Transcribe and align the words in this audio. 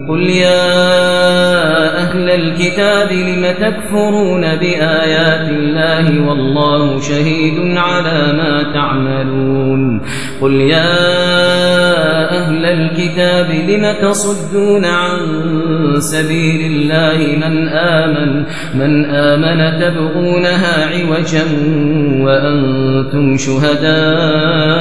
قل 0.00 0.22
يا 0.22 0.72
أهل 1.98 2.30
الكتاب 2.30 3.12
لم 3.12 3.54
تكفرون 3.60 4.40
بآيات 4.40 5.48
الله 5.48 6.28
والله 6.28 7.00
شهيد 7.00 7.76
على 7.76 8.32
ما 8.32 8.72
تعملون 8.74 10.00
قل 10.40 10.52
يا 10.52 10.92
أهل 12.38 12.64
الكتاب 12.64 13.50
لم 13.50 13.94
تصدون 14.02 14.84
عن 14.84 15.18
سبيل 15.98 16.72
الله 16.72 17.48
من 17.48 17.68
آمن 17.68 18.44
من 18.74 19.04
آمن 19.04 19.80
تبغونها 19.80 20.86
عوجا 20.86 21.44
وأنتم 22.24 23.36
شهداء 23.36 24.72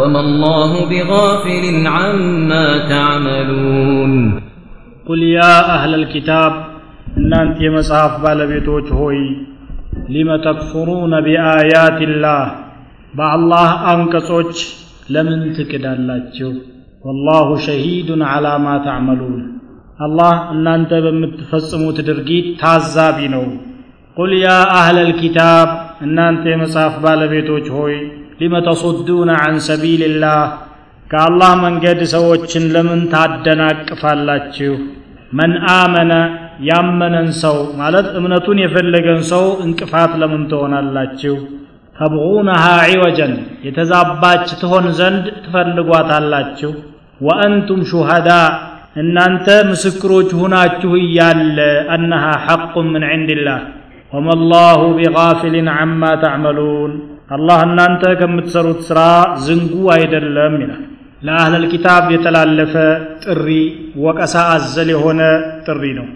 وما 0.00 0.20
الله 0.20 0.70
بغافل 0.90 1.64
عما 1.96 2.66
تعملون 2.92 4.12
ቁል 5.08 5.20
ያ 5.34 5.40
አህለል 5.74 6.04
ኪታብ 6.12 6.52
እናንተ 7.20 7.56
የመጽሐፍ 7.64 8.12
ባለቤቶች 8.24 8.86
ሆይ 9.00 9.18
ሊመ 10.14 10.30
ተክፉሩነ 10.46 11.12
ቢአያትላህ 11.26 12.42
በአላህ 13.18 13.68
አንቀጾች 13.92 14.54
ለምን 15.14 15.42
ትክዳላችሁ 15.58 16.50
ወላሁ 17.04 17.48
ሸሂዱን 17.66 18.22
ዓላ 18.32 18.46
ማ 18.64 18.74
ተዕመሉን 18.86 19.36
አላህ 20.06 20.34
እናንተ 20.54 20.92
በምትፈጽሙት 21.04 21.98
ድርጊት 22.08 22.46
ታዛቢ 22.62 23.18
ነው 23.34 23.44
ቁል 24.16 24.32
ያ 24.44 24.48
አህለል 24.78 25.12
ኪታብ 25.22 25.68
እናንተ 26.06 26.44
የመጽሐፍ 26.52 26.94
ባለቤቶች 27.04 27.66
ሆይ 27.76 27.94
لم 28.41 28.53
تصدون 28.69 29.29
عن 29.41 29.53
سبيل 29.69 30.01
الله؟ 30.11 30.43
كالله 31.11 31.51
من 31.63 31.73
قد 31.83 31.99
سوتشن 32.13 32.65
لمن 32.75 32.99
تعدنا 33.13 33.67
كفالاتشو 33.87 34.73
من 35.39 35.51
آمن 35.81 36.11
يامن 36.69 37.13
انسو. 37.23 37.57
مالت 37.79 38.07
امنتون 38.17 38.57
يفلق 38.65 39.05
انسو 39.17 39.45
انكفات 39.65 40.11
لمن 40.21 40.41
تونا 40.51 40.79
اللاتشو. 40.83 41.35
تبغونها 41.99 42.73
عوجا. 42.87 43.27
يتزاباتش 43.67 44.51
تهون 44.61 44.85
زند 44.99 45.25
تفلقوات 45.43 46.09
اللاتشو. 46.19 46.71
وأنتم 47.25 47.79
شهداء. 47.91 48.51
إن 49.01 49.17
أنت 49.29 49.47
مسكروج 49.69 50.29
هنا 50.41 50.61
تهيا 50.81 51.31
أنها 51.95 52.33
حق 52.45 52.75
من 52.93 53.03
عند 53.11 53.29
الله. 53.37 53.59
وما 54.13 54.33
الله 54.39 54.79
بغافل 54.97 55.55
عما 55.77 56.11
تعملون. 56.25 56.91
አላህ 57.31 57.59
እናንተ 57.67 58.03
ከምትሰሩት 58.19 58.79
ሥራ 58.87 58.99
ዝንጉ 59.45 59.73
አይደለም 59.95 60.55
ይላል። 60.63 60.81
ለአህለል 61.23 61.65
ኪታብ 61.73 62.03
የተላለፈ 62.13 62.73
ጥሪ 63.23 63.47
ወቀሳ 64.05 64.35
አዘል 64.53 64.89
የሆነ 64.93 65.21
ጥሪ 65.65 65.83
ነው። 65.99 66.07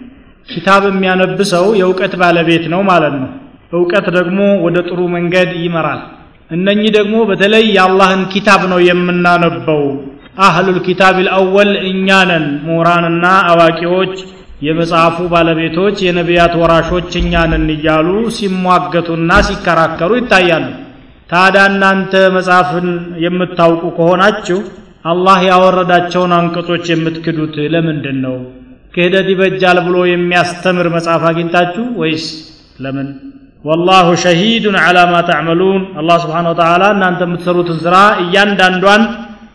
ኪታብ 0.48 0.82
የሚያነብ 0.88 1.38
ሰው 1.52 1.66
የእውቀት 1.80 2.14
ባለቤት 2.20 2.64
ነው 2.74 2.80
ማለት 2.90 3.14
ነው። 3.22 3.30
እውቀት 3.72 4.06
ደግሞ 4.16 4.40
ወደ 4.64 4.76
ጥሩ 4.88 5.00
መንገድ 5.16 5.50
ይመራል። 5.62 6.02
እነኚህ 6.50 6.90
ደግሞ 6.98 7.16
በተለይ 7.30 7.64
የአላህን 7.76 8.22
ኪታብ 8.34 8.62
ነው 8.72 8.80
የምናነበው። 8.88 9.82
አህሉል 10.44 10.78
ኪታብ 10.86 11.16
ልአወል 11.26 11.70
እኛ 11.90 12.08
ነን። 12.30 12.46
ምሁራንና 12.66 13.24
አዋቂዎች 13.50 14.14
የመጽሐፉ 14.66 15.16
ባለቤቶች 15.32 15.96
የነቢያት 16.04 16.54
ወራሾች 16.60 17.10
እኛ 17.20 17.42
ነን 17.50 17.68
እያሉ 17.74 18.08
ሲሟገቱና 18.36 19.30
ሲከራከሩ 19.48 20.10
ይታያሉ 20.20 20.66
ታዲያ 21.28 21.62
እናንተ 21.70 22.12
መጽሐፍን 22.36 22.88
የምታውቁ 23.24 23.84
ከሆናችሁ 23.96 24.58
አላህ 25.04 25.38
ያወረዳቸውን 25.48 26.32
አንቀጾች 26.36 26.84
የምትክዱት 26.92 27.56
ለምንድን 27.74 28.18
ነው 28.24 28.36
ክህደት 28.94 29.26
ይበጃል 29.32 29.78
ብሎ 29.86 29.96
የሚያስተምር 30.10 30.86
መጽሐፍ 30.94 31.22
አግኝታችሁ 31.30 31.84
ወይስ 32.00 32.26
ለምን? 32.80 33.08
ወላሁ 33.64 34.06
ሸሂዱን 34.22 34.76
ዓላ 34.82 34.98
ማ 35.10 35.20
ተዕመሉን። 35.28 35.82
አላህ 36.00 36.16
ስብሓን 36.24 36.46
ወተዓላ 36.50 36.84
እናንተ 36.94 37.20
የምትሰሩትን 37.26 37.78
ሥራ 37.84 37.96
እያንዳንዷን 38.22 39.02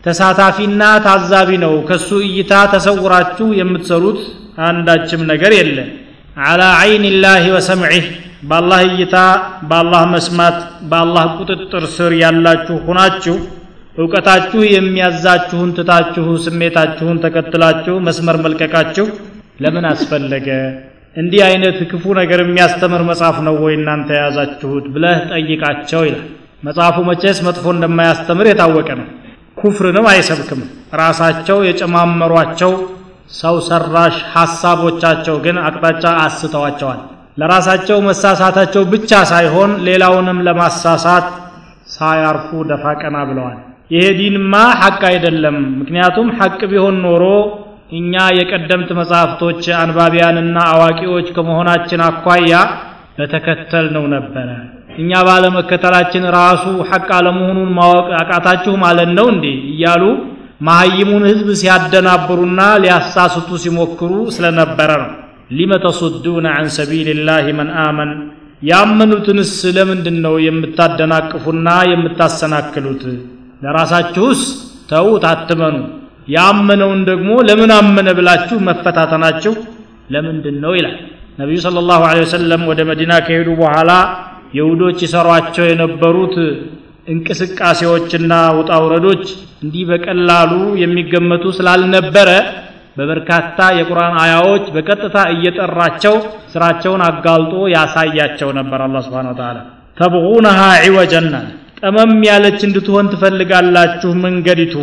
ተሳታፊና 0.06 0.82
ታዛቢ 1.06 1.50
ነው። 1.64 1.74
ከሱ 1.88 2.08
እይታ 2.28 2.52
ተሰውራችሁ 2.72 3.48
የምትሰሩት 3.60 4.20
አንዳችም 4.66 5.22
ነገር 5.30 5.52
የለ 5.58 5.78
ዓላ 6.44 6.62
ዐይን 6.80 7.04
ላህ 7.24 7.44
ወሰምዒህ 7.56 8.06
በአላህ 8.42 8.80
እይታ 8.88 9.16
በአላህ 9.70 10.02
መስማት 10.12 10.56
በአላህ 10.90 11.24
ቁጥጥር 11.40 11.84
ስር 11.96 12.12
ያላችሁ 12.22 12.76
ሁናችሁ 12.86 13.36
እውቀታችሁ 13.96 14.60
የሚያዛችሁን 14.72 15.70
ትታችሁ 15.76 16.26
ስሜታችሁን 16.44 17.20
ተከትላችሁ 17.24 17.94
መስመር 18.06 18.36
መልቀቃችሁ 18.44 19.06
ለምን 19.62 19.84
አስፈለገ? 19.90 20.48
እንዲህ 21.16 21.40
አይነት 21.48 21.78
ክፉ 21.90 22.04
ነገር 22.20 22.40
የሚያስተምር 22.42 23.02
መጽሐፍ 23.10 23.36
ነው 23.46 23.56
ወይ 23.64 23.74
እናንተ 23.78 24.08
የያዛችሁት 24.16 24.84
ብለህ 24.94 25.18
ጠይቃቸው 25.32 26.02
ይላል። 26.08 26.24
መጽሐፉ 26.62 26.96
መቼስ 27.10 27.38
መጥፎ 27.46 27.64
እንደማያስተምር 27.74 28.46
የታወቀ 28.50 28.88
ነው። 29.00 29.08
ኩፍርንም 29.58 30.06
አይሰብክም። 30.12 30.62
ራሳቸው 31.02 31.58
የጨማመሯቸው 31.68 32.72
ሰው 33.40 33.56
ሰራሽ 33.68 34.16
ሐሳቦቻቸው 34.34 35.36
ግን 35.44 35.56
አቅጣጫ 35.66 36.04
አስተዋቸዋል 36.24 37.00
ለራሳቸው 37.36 37.98
መሳሳታቸው 38.06 38.82
ብቻ 38.92 39.10
ሳይሆን 39.30 39.70
ሌላውንም 39.86 40.38
ለማሳሳት 40.46 41.26
ሳያርፉ 41.94 42.48
ደፋ 42.70 42.84
ቀና 43.02 43.16
ብለዋል። 43.28 43.58
ይሄ 43.90 44.04
ዲንማ 44.18 44.52
ሐቅ 44.80 45.00
አይደለም። 45.10 45.56
ምክንያቱም 45.80 46.28
ሐቅ 46.38 46.60
ቢሆን 46.72 46.96
ኖሮ 47.06 47.24
እኛ 47.92 48.14
የቀደምት 48.38 48.90
መጻሕፍቶች 48.98 49.64
አንባቢያንና 49.80 50.58
አዋቂዎች 50.72 51.26
ከመሆናችን 51.36 52.02
አኳያ 52.06 52.52
በተከተል 53.18 53.86
ነው 53.96 54.04
ነበረ። 54.14 54.48
እኛ 54.98 55.10
ባለመከተላችን 55.26 56.24
ራሱ 56.38 56.64
ሐቅ 56.88 57.08
አለመሆኑን 57.18 57.70
ማወቅ 57.78 58.08
አቃታችሁ 58.20 58.74
ማለት 58.84 59.10
ነው 59.18 59.26
እንዴ? 59.34 59.44
እያሉ 59.72 60.02
መሀይሙን 60.68 61.24
ህዝብ 61.30 61.48
ሲያደናብሩና 61.60 62.60
ሊያሳስቱ 62.82 63.50
ሲሞክሩ 63.62 64.10
ስለነበረ 64.36 64.90
ነው 65.02 65.10
ሊመ 65.52 65.72
ተሱዱነ 65.84 66.46
ዐን 66.56 66.68
ሰቢልላህ 66.76 67.46
መን 67.58 67.70
አመን? 67.84 68.10
ያመኑትንስ 68.62 69.52
ለምንድን 69.76 70.18
ነው 70.24 70.34
የምታደናቅፉና 70.46 71.68
የምታሰናክሉት? 71.92 73.02
ለራሳችሁስ 73.64 74.40
ተዉት 74.90 75.24
አትመኑ 75.30 75.76
ያመነውን 76.28 77.00
ደግሞ 77.08 77.30
ለምን 77.48 77.70
አመነ 77.78 78.08
ብላችሁ 78.18 78.58
መፈታተናችሁ 78.68 79.54
ለምንድን 80.12 80.56
ነው 80.64 80.72
ይላል። 80.78 80.96
ነቢዩ 81.38 81.58
ስለ 81.64 81.80
ላሁ 81.88 82.02
ወሰለም 82.20 82.62
ወደ 82.70 82.80
መዲና 82.90 83.12
ከሄዱ 83.26 83.48
በኋላ 83.60 83.90
የሁዶች 84.56 84.98
ይሰሯቸው 85.06 85.64
የነበሩት 85.68 86.34
እንቅስቃሴዎችና 87.12 88.32
ውጣውረዶች 88.58 89.24
እንዲህ 89.64 89.84
በቀላሉ 89.88 90.52
የሚገመቱ 90.82 91.44
ስላልነበረ 91.58 92.28
በበርካታ 92.96 93.58
የቁርአን 93.78 94.16
አያዎች 94.22 94.64
በቀጥታ 94.74 95.18
እየጠራቸው 95.34 96.16
ስራቸውን 96.52 97.02
አጋልጦ 97.08 97.54
ያሳያቸው 97.74 98.50
ነበር 98.58 98.80
አላህ 98.86 99.00
Subhanahu 99.06 99.34
Wa 99.34 99.40
Ta'ala 99.42 99.62
ተብغونها 99.98 100.68
عوجا 100.84 101.20
ጠመም 101.80 102.12
ያለች 102.28 102.60
እንድትሆን 102.66 103.06
ትፈልጋላችሁ 103.12 104.10
መንገዲቱ። 104.24 104.74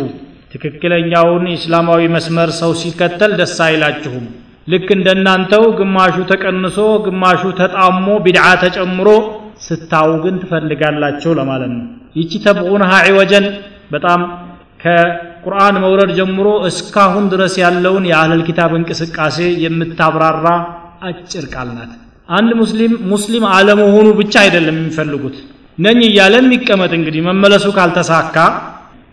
ትክክለኛውን 0.52 1.44
እስላማዊ 1.56 2.02
መስመር 2.14 2.50
ሰው 2.60 2.70
ሲከተል 2.80 3.32
ደስ 3.40 3.56
አይላችሁም። 3.66 4.24
ልክ 4.68 4.88
እንደናንተው 4.96 5.64
ግማሹ 5.78 6.16
ተቀንሶ 6.30 6.78
ግማሹ 7.06 7.42
ተጣሞ 7.60 8.06
ቢድዓ 8.24 8.46
ተጨምሮ 8.64 9.08
ስታው 9.66 10.10
ግን 10.24 10.34
ትፈልጋላችሁ 10.42 11.32
ለማለት 11.40 11.72
ነው። 11.76 11.86
ይቺ 12.18 12.32
ተብغونها 12.46 12.98
عوجا 13.06 13.40
በጣም 13.94 14.20
ከቁርአን 14.80 15.76
መውረድ 15.82 16.10
ጀምሮ 16.18 16.48
እስካሁን 16.68 17.24
ድረስ 17.32 17.54
ያለውን 17.62 18.04
የአህለል 18.10 18.42
ኪታብ 18.48 18.72
እንቅስቃሴ 18.78 19.38
የምታብራራ 19.64 20.46
አጭር 21.08 21.44
ቃል 21.54 21.68
ናት። 21.76 21.92
አንድ 22.30 22.50
ሙስሊም 22.60 22.92
ሙስሊም 23.12 23.44
አለመሆኑ 23.52 24.08
ብቻ 24.20 24.34
አይደለም 24.44 24.76
የሚፈልጉት። 24.80 25.36
ነኝ 25.78 26.00
እያለ 26.08 26.34
የሚቀመጥ 26.40 26.92
እንግዲህ 26.98 27.22
መመለሱ 27.28 27.66
ካልተሳካ 27.76 28.36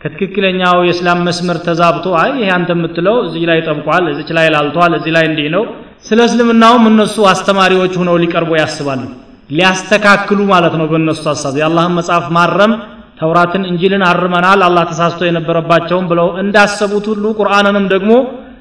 ከትክክለኛው 0.02 0.80
የእስላም 0.88 1.20
መስመር 1.28 1.58
ተዛብቶ 1.66 2.08
አይ 2.20 2.32
ይሄ 2.38 2.50
አንተ 2.56 2.72
የምትለው 2.76 3.16
እዚህ 3.24 3.44
ላይ 3.50 3.60
ጠብቋል 3.68 4.04
እዚች 4.12 4.30
ላይ 4.38 4.48
ላልቷል 4.56 4.94
እዚህ 4.98 5.12
ላይ 5.16 5.26
እንዲህ 5.30 5.48
ነው። 5.56 5.64
ስለ 6.06 6.20
እስልምናውም 6.30 6.84
እነሱ 6.92 7.16
አስተማሪዎች 7.32 7.94
ሁነው 8.02 8.18
ሊቀርቡ 8.24 8.52
ያስባሉ። 8.60 9.02
ሊያስተካክሉ 9.50 10.40
ማለት 10.52 10.74
ነው 10.80 10.88
በእነሱ 10.92 11.24
ሀሳብ። 11.32 11.56
የአላህን 11.60 11.96
መጽሐፍ 12.00 12.26
ማረም 12.38 12.74
ተውራትን 13.18 13.64
እንጂልን 13.72 14.04
አርመናል 14.10 14.62
አላህ 14.68 14.84
ተሳስቶ 14.92 15.22
የነበረባቸውም 15.28 16.06
ብለው 16.12 16.28
እንዳሰቡት 16.44 17.06
ሁሉ 17.12 17.26
ቁርአንንም 17.40 17.86
ደግሞ 17.94 18.12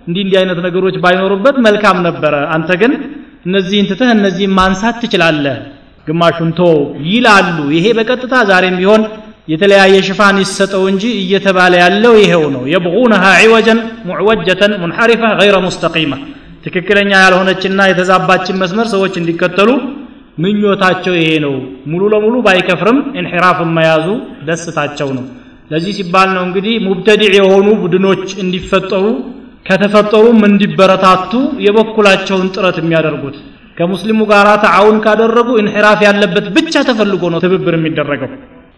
እንዲህ 0.08 0.22
እንዲህ 0.24 0.38
አይነት 0.42 0.58
ነገሮች 0.66 0.96
ባይኖሩበት 1.04 1.56
መልካም 1.66 1.98
ነበረ 2.08 2.34
አንተ 2.56 2.70
ግን 2.82 2.92
እነዚህን 3.48 3.88
ትተህ 3.90 4.10
እነዚህን 4.16 4.54
ማንሳት 4.58 4.96
ትችላለህ 5.02 5.56
ግማሹን 6.08 6.50
ቶ 6.58 6.62
ይላሉ 7.12 7.56
ይሄ 7.76 7.86
በቀጥታ 7.98 8.34
ዛሬም 8.50 8.76
ቢሆን 8.80 9.02
የተለያየ 9.52 9.96
ሽፋን 10.06 10.36
ይሰጠው 10.44 10.84
እንጂ 10.92 11.04
እየተባለ 11.24 11.74
ያለው 11.84 12.14
ይሄው 12.22 12.44
ነው 12.54 12.62
የብغونها 12.74 13.30
عوجا 13.40 13.74
معوجة 14.08 14.62
منحرفة 14.82 15.28
غير 15.40 15.54
مستقيمة 15.66 16.18
ትክክለኛ 16.64 17.10
ያልሆነችና 17.24 17.80
የተዛባችን 17.88 18.58
መስመር 18.62 18.86
ሰዎች 18.94 19.14
እንዲከተሉ 19.20 19.68
ምኞታቸው 20.38 21.14
ይሄ 21.18 21.30
ነው። 21.44 21.54
ሙሉ 21.90 22.02
ለሙሉ 22.12 22.34
ባይከፍርም 22.46 22.98
ኢንሒራፍን 23.20 23.70
መያዙ 23.76 24.06
ደስታቸው 24.48 25.10
ነው። 25.18 25.24
ለዚህ 25.70 25.92
ሲባል 25.98 26.28
ነው 26.36 26.42
እንግዲህ 26.48 26.74
ሙብተዲዕ 26.86 27.30
የሆኑ 27.38 27.68
ቡድኖች 27.82 28.26
እንዲፈጠሩ 28.42 29.04
ከተፈጠሩም 29.66 30.40
እንዲበረታቱ 30.48 31.32
የበኩላቸውን 31.64 32.50
ጥረት 32.54 32.76
የሚያደርጉት። 32.80 33.36
ከሙስሊሙ 33.78 34.20
ጋር 34.30 34.48
ተዓውን 34.62 34.98
ካደረጉ 35.04 35.48
ኢንሒራፍ 35.62 36.00
ያለበት 36.06 36.46
ብቻ 36.56 36.74
ተፈልጎ 36.88 37.22
ነው 37.32 37.40
ትብብር 37.44 37.74
የሚደረገው። 37.76 38.30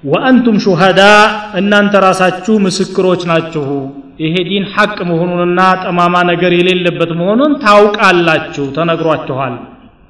ወአንቱም 0.05 0.56
ሹሃዳ 0.64 1.00
እናንተ 1.60 1.94
ራሳችሁ 2.06 2.55
ምስክሮች 2.64 3.22
ናችሁ። 3.31 3.66
ይሄ 4.20 4.34
ዲን 4.49 4.64
ሐቅ 4.75 4.96
መሆኑንና 5.10 5.60
ጠማማ 5.82 6.14
ነገር 6.31 6.52
የሌለበት 6.56 7.10
መሆኑን 7.20 7.52
ታውቃላችሁ 7.64 8.64
ተነግሯችኋል 8.76 9.55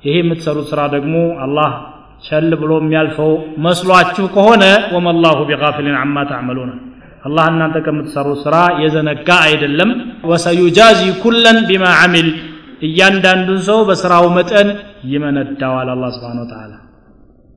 ይሄ 0.02 0.16
የምትሰሩት 0.20 0.66
ስራ 0.72 0.80
ደግሞ 0.94 1.14
አላህ 1.44 1.70
ቸል 2.26 2.50
ብሎ 2.60 2.72
የሚያልፈው 2.80 3.32
መስሏችሁ 3.66 4.26
ከሆነ 4.34 4.64
ወመላሁ 4.94 5.38
ቢጋፊልን 5.50 5.96
አማ 6.00 6.24
ተዕመሉን። 6.30 6.70
አላህ 7.26 7.46
እናንተ 7.52 7.76
ከምትሰሩት 7.86 8.40
ስራ 8.44 8.56
የዘነጋ 8.82 9.28
አይደለም። 9.46 9.90
ወሰዩጃዚ 10.30 11.00
ኩለን 11.22 11.58
ቢማ 11.68 11.86
አሚል 12.02 12.28
እያንዳንዱን 12.88 13.60
ሰው 13.68 13.80
በስራው 13.88 14.26
መጠን 14.36 14.68
ይመነዳዋል 15.12 15.88
አላህ 15.94 16.10
ስብሓን 16.16 16.38
ወተዓላ 16.44 16.72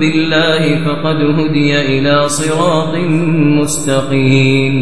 بالله 0.00 0.62
فقد 0.86 1.18
هدي 1.38 1.70
إلى 1.92 2.28
صراط 2.28 2.94
مستقيم 3.58 4.74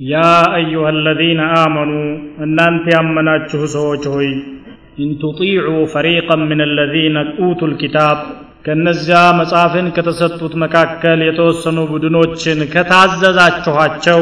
يا 0.00 0.56
أيها 0.56 0.90
الذين 0.90 1.40
آمنوا 1.40 2.08
أن 2.40 2.58
أنت 2.60 2.86
أمناتشه 2.94 3.62
سوچهوي 3.66 4.32
إن 5.00 5.08
تطيعوا 5.18 5.86
فريقا 5.86 6.36
من 6.50 6.60
الذين 6.60 7.16
أوتوا 7.16 7.68
الكتاب 7.68 8.18
ከነዚያ 8.66 9.16
መጽሐፍን 9.38 9.86
ከተሰጡት 9.96 10.52
መካከል 10.62 11.18
የተወሰኑ 11.26 11.78
ቡድኖችን 11.90 12.60
ከታዘዛችኋቸው 12.74 14.20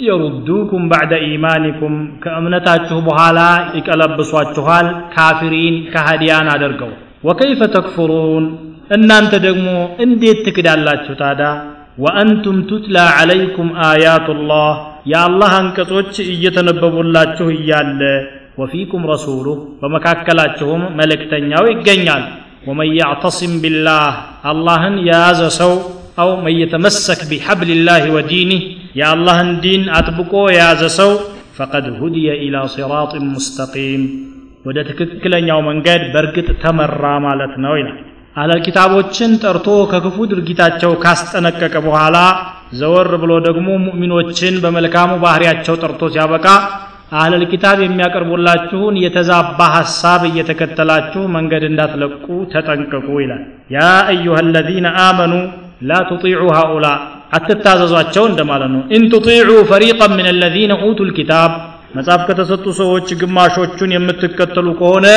የሩዱኩም 0.00 0.84
ባዕደ 0.92 1.14
ኢማኒኩም 1.32 1.94
ከእምነታችሁ 2.22 2.98
በኋላ 3.08 3.40
ይቀለብሷችኋል 3.78 4.86
ካፊሪን 5.14 5.76
ከሃዲያን 5.92 6.48
አድርገው 6.54 6.92
ወከይፈ 7.23 7.61
ተክፍሩን 7.75 8.45
እናንተ 8.95 9.33
ደግሞ 9.45 9.67
እንዴት 10.05 10.39
ትክዳላችሁ 10.45 11.13
ታዳ 11.21 11.41
ወአንቱም 12.03 12.57
ቱትላ 12.69 12.97
ዓለይኩም 13.17 13.69
አያቱላህ 13.87 14.71
የአላህ 15.11 15.51
አንቀጾች 15.59 16.13
እየተነበቡላችሁ 16.33 17.47
እያለ 17.55 18.01
ወፊኩም 18.61 19.03
ረሱሉህ 19.11 19.59
በመካከላችሁም 19.81 20.81
መልእክተኛው 20.99 21.65
ይገኛል 21.71 22.23
ወመን 22.67 22.89
ያዕተሲም 22.99 23.53
ቢላህ 23.63 24.15
አላህን 24.51 24.95
የያዘ 25.07 25.41
ሰው 25.59 25.71
አው 26.23 26.31
መን 26.43 26.55
የተመሰክ 26.61 27.21
ቢሐብልላህ 27.29 28.03
ወዲኒህ 28.15 28.63
የአላህን 28.99 29.51
ዲን 29.63 29.83
አጥብቆ 29.97 30.33
የያዘ 30.53 30.83
ሰው 30.99 31.11
ፈቀድ 31.57 31.85
ሁድየ 32.01 32.29
ኢላ 32.45 32.57
ሲራጥ 32.73 33.13
ሙስተቂም 33.31 34.03
ወደ 34.65 34.77
ትክክለኛው 34.89 35.59
መንገድ 35.67 36.01
በእርግጥ 36.13 36.47
ተመራ 36.63 37.03
ማለት 37.25 37.53
ነው 37.63 37.73
ይላል። 37.79 37.99
አህለል 38.35 38.59
ኪታቦችን 38.65 39.31
ጠርቶ 39.43 39.67
ከክፉ 39.91 40.17
ድርጊታቸው 40.31 40.91
ካስጠነቀቀ 41.03 41.75
በኋላ 41.85 42.17
ዘወር 42.79 43.09
ብሎ 43.23 43.31
ደግሞ 43.47 43.67
ሙእሚኖችን 43.85 44.55
በመልካሙ 44.63 45.11
ባህሪያቸው 45.23 45.75
ጠርቶ 45.81 46.01
ሲያበቃ 46.13 46.45
አህለል 47.13 47.43
ኪታብ 47.51 47.77
የሚያቀርቡላችሁን 47.83 48.95
የተዛባ 49.03 49.59
ሐሳብ 49.73 50.21
እየተከተላችሁ 50.29 51.23
መንገድ 51.35 51.63
እንዳትለቁ 51.69 52.23
ተጠንቀቁ 52.53 53.07
ይላል። 53.23 53.41
يا 53.75 53.79
أيها 54.11 54.37
الذين 54.43 54.87
آمنوا 55.05 55.33
لا 55.89 55.99
تطيعوا 56.09 56.45
هؤلاء 56.57 56.87
አትታዘዟቸው 57.37 58.23
እንደማለት 58.29 58.71
ነው። 58.75 58.81
إن 58.95 59.03
تطيعوا 59.13 59.51
فريقا 59.69 60.13
من 60.17 60.27
الذين 60.31 60.73
أوتوا 60.85 60.99
الكتاب 61.09 61.51
መጽሐፍ 61.91 62.21
ከተሰጡ 62.27 62.65
ሰዎች 62.79 63.07
ግማሾቹን 63.21 63.93
የምትከተሉ 63.95 64.67
ከሆነ 64.79 65.07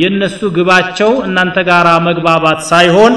የእነሱ 0.00 0.40
ግባቸው 0.56 1.10
እናንተ 1.26 1.56
ጋር 1.68 1.86
መግባባት 2.06 2.60
ሳይሆን 2.70 3.14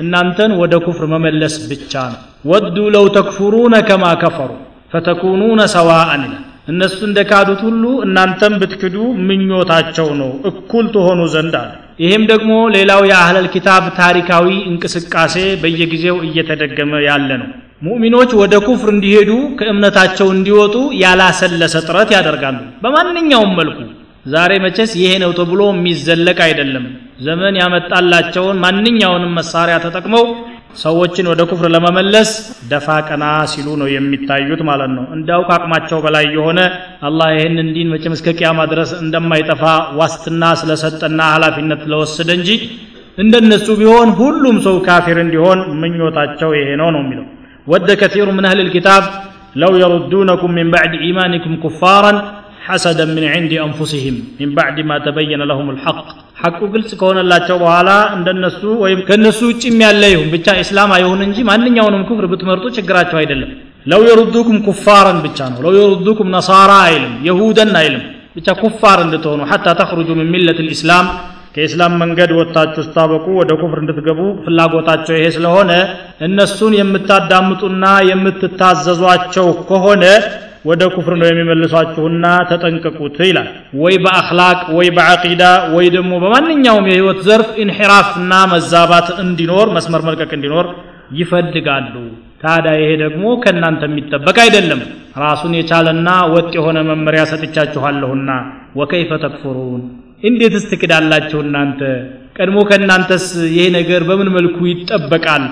እናንተን 0.00 0.52
ወደ 0.60 0.74
ኩፍር 0.84 1.06
መመለስ 1.12 1.54
ብቻ 1.70 1.92
ነው። 2.12 2.20
ودوا 2.50 2.76
لو 2.94 3.06
تكفرون 3.16 3.74
كما 3.88 4.04
كفروا 4.22 4.50
فتكونون 4.92 5.60
سواء 5.74 6.22
ይላል። 6.26 6.44
እነሱ 6.68 6.98
እንደካዱት 7.06 7.60
ሁሉ 7.66 7.84
እናንተም 8.06 8.54
ብትክዱ 8.60 8.96
ምኞታቸው 9.28 10.08
ነው 10.20 10.30
እኩል 10.50 10.86
ትሆኑ 10.94 11.20
ዘንድ 11.34 11.54
አለ። 11.60 11.70
ይህም 12.00 12.24
ደግሞ 12.30 12.50
ሌላው 12.74 13.00
የአህለል 13.10 13.46
ኪታብ 13.54 13.84
ታሪካዊ 14.00 14.48
እንቅስቃሴ 14.70 15.34
በየጊዜው 15.62 16.18
እየተደገመ 16.28 17.00
ያለ 17.06 17.30
ነው 17.42 17.48
ሙእሚኖች 17.82 18.30
ወደ 18.40 18.54
ኩፍር 18.66 18.88
እንዲሄዱ 18.92 19.30
ከእምነታቸው 19.58 20.28
እንዲወጡ 20.34 20.74
ያላሰለሰ 21.02 21.74
ጥረት 21.86 22.10
ያደርጋሉ። 22.16 22.56
በማንኛውም 22.82 23.52
መልኩ። 23.58 23.78
ዛሬ 24.26 24.52
መቼስ 24.64 24.90
ይሄ 25.00 25.10
ነው 25.22 25.30
ተብሎ 25.38 25.60
የሚዘለቅ 25.72 26.38
አይደለም። 26.46 26.86
ዘመን 27.26 27.54
ያመጣላቸውን 27.60 28.56
ማንኛውንም 28.64 29.32
መሳሪያ 29.38 29.76
ተጠቅመው 29.84 30.24
ሰዎችን 30.82 31.28
ወደ 31.30 31.42
ኩፍር 31.50 31.68
ለመመለስ 31.74 32.30
ደፋ 32.70 32.96
ቀና 33.08 33.24
ሲሉ 33.52 33.68
ነው 33.80 33.88
የሚታዩት 33.92 34.60
ማለት 34.68 34.90
ነው። 34.96 35.04
እንዳው 35.16 35.40
ከአቅማቸው 35.48 35.98
በላይ 36.04 36.26
የሆነ 36.36 36.60
አላህ 37.08 37.28
ይህንን 37.36 37.70
ዲን 37.76 37.90
መቼም 37.94 38.16
እስከ 38.18 38.36
ቅያማ 38.38 38.66
ድረስ 38.72 38.92
እንደማይጠፋ 39.00 39.62
ዋስትና 40.00 40.52
ስለሰጠና 40.60 41.20
ኃላፊነት 41.34 41.82
ስለወሰደ 41.86 42.30
እንጂ 42.38 42.50
እንደነሱ 43.18 43.66
ቢሆን 43.80 44.10
ሁሉም 44.20 44.56
ሰው 44.66 44.76
ካፊር 44.86 45.18
እንዲሆን 45.24 45.60
ምኞታቸው 45.80 46.52
ይሄ 46.58 46.68
ነው 46.82 46.90
ነው 46.96 47.02
የሚለው 47.04 47.26
ود 47.71 47.89
كثير 48.01 48.27
من 48.37 48.43
أهل 48.49 48.59
الكتاب 48.65 49.03
لو 49.63 49.71
يردونكم 49.83 50.49
من 50.59 50.67
بعد 50.75 50.91
إيمانكم 51.05 51.51
كفارا 51.63 52.13
حسدا 52.67 53.05
من 53.17 53.23
عند 53.35 53.53
أنفسهم 53.67 54.15
من 54.41 54.49
بعد 54.59 54.77
ما 54.89 54.97
تبين 55.07 55.41
لهم 55.51 55.67
الحق 55.73 56.07
حق 56.41 56.59
قلت 56.73 56.91
كون 57.01 57.17
الله 57.23 57.47
በኋላ 57.63 57.89
እንደነሱ 58.17 58.61
ወይም 58.83 58.99
ከነሱ 59.07 59.39
ውጭ 59.51 59.63
ያለ 59.85 60.03
ይሁን 60.13 60.27
ብቻ 60.35 60.47
እስላም 60.63 60.91
አይሁን 60.97 61.21
እንጂ 61.27 61.37
ማንኛውንም 61.49 62.03
ኩፍር 62.09 62.25
ብትመርጡ 62.31 62.65
ችግራቸው 62.77 63.17
አይደለም 63.21 63.51
ለው 63.91 64.01
የሩዱኩም 64.09 64.57
ኩፋረን 64.67 65.19
ብቻ 65.25 65.39
ነው 65.53 65.59
ለው 65.65 65.73
የሩዱኩም 65.79 66.27
ነሳራ 66.35 66.71
አይልም 66.87 67.13
የሁደን 67.27 67.73
አይልም 67.81 68.03
ብቻ 68.37 68.47
ኩፋር 68.61 68.99
እንድትሆኑ 69.05 69.41
ሐታ 69.51 69.67
ተኽሩጁ 69.79 70.09
ምን 70.19 70.29
ሚለት 70.35 70.59
ልእስላም 70.67 71.07
ከኢስላም 71.54 71.94
መንገድ 72.00 72.30
ወጥታችሁ 72.36 72.82
ስታበቁ 72.86 73.26
ወደ 73.38 73.52
ኩፍር 73.60 73.78
እንድትገቡ 73.82 74.20
ፍላጎታቸው 74.44 75.14
ይሄ 75.16 75.26
ስለሆነ 75.36 75.70
እነሱን 76.26 76.74
የምታዳምጡና 76.78 77.84
የምትታዘዟቸው 78.10 79.48
ከሆነ 79.70 80.04
ወደ 80.64 80.82
ኩፍር 80.94 81.14
ነው 81.20 81.26
የሚመልሷችሁና 81.28 82.24
ተጠንቀቁት 82.48 83.16
ይላል። 83.22 83.48
ወይ 83.82 83.94
በአክላቅ 84.04 84.60
ወይ 84.78 84.88
በዓቂዳ 84.96 85.42
ወይ 85.74 85.86
ደግሞ 85.96 86.12
በማንኛውም 86.22 86.88
የህይወት 86.90 87.20
ዘርፍ 87.28 87.50
ኢንሒራፍና 87.64 88.32
መዛባት 88.52 89.08
እንዲኖር 89.24 89.68
መስመር 89.76 90.02
መልቀቅ 90.08 90.30
እንዲኖር 90.38 90.66
ይፈልጋሉ። 91.18 91.94
ታዲያ 92.42 92.72
ይሄ 92.80 92.90
ደግሞ 93.04 93.24
ከእናንተ 93.44 93.82
የሚጠበቅ 93.88 94.36
አይደለም። 94.42 94.80
ራሱን 95.22 95.54
የቻለና 95.58 96.08
ወጥ 96.34 96.50
የሆነ 96.58 96.78
መመሪያ 96.90 97.22
ሰጥቻችኋለሁና። 97.30 98.30
ወከይፈ 98.80 99.10
ተክፍሩን 99.24 99.82
እንዴትስ 100.23 100.65
ትክዳላችሁ 100.71 101.39
እናንተ 101.45 101.81
ቀድሞ 102.37 102.59
ከእናንተስ 102.69 103.25
ይሄ 103.55 103.65
ነገር 103.79 104.01
በምን 104.09 104.29
መልኩ 104.37 104.57
ይጠበቃል 104.71 105.43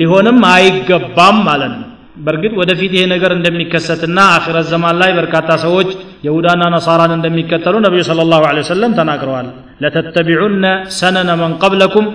ሊሆንም 0.00 0.38
አይገባም 0.54 1.36
ማለት 1.48 1.72
ነው 1.80 1.90
በእርግጥ 2.24 2.52
ወደፊት 2.60 2.92
ይሄ 2.96 3.04
ነገር 3.14 3.30
እንደሚከሰትና 3.36 4.18
አኺረት 4.36 4.66
ዘማን 4.72 4.96
ላይ 5.02 5.10
በርካታ 5.18 5.50
ሰዎች 5.64 5.88
የሁዳና 6.26 6.62
ነሳራን 6.74 7.12
እንደሚከተሉ 7.18 7.74
ነቢዩ 7.86 8.02
ስለ 8.10 8.26
ላሁ 8.32 8.44
ለ 8.58 8.62
ወሰለም 8.64 8.92
ተናግረዋል 9.00 9.48
ለተተቢዑነ 9.84 10.66
ሰነነ 11.00 11.30
መን 11.42 11.54
ቀብለኩም 11.62 12.08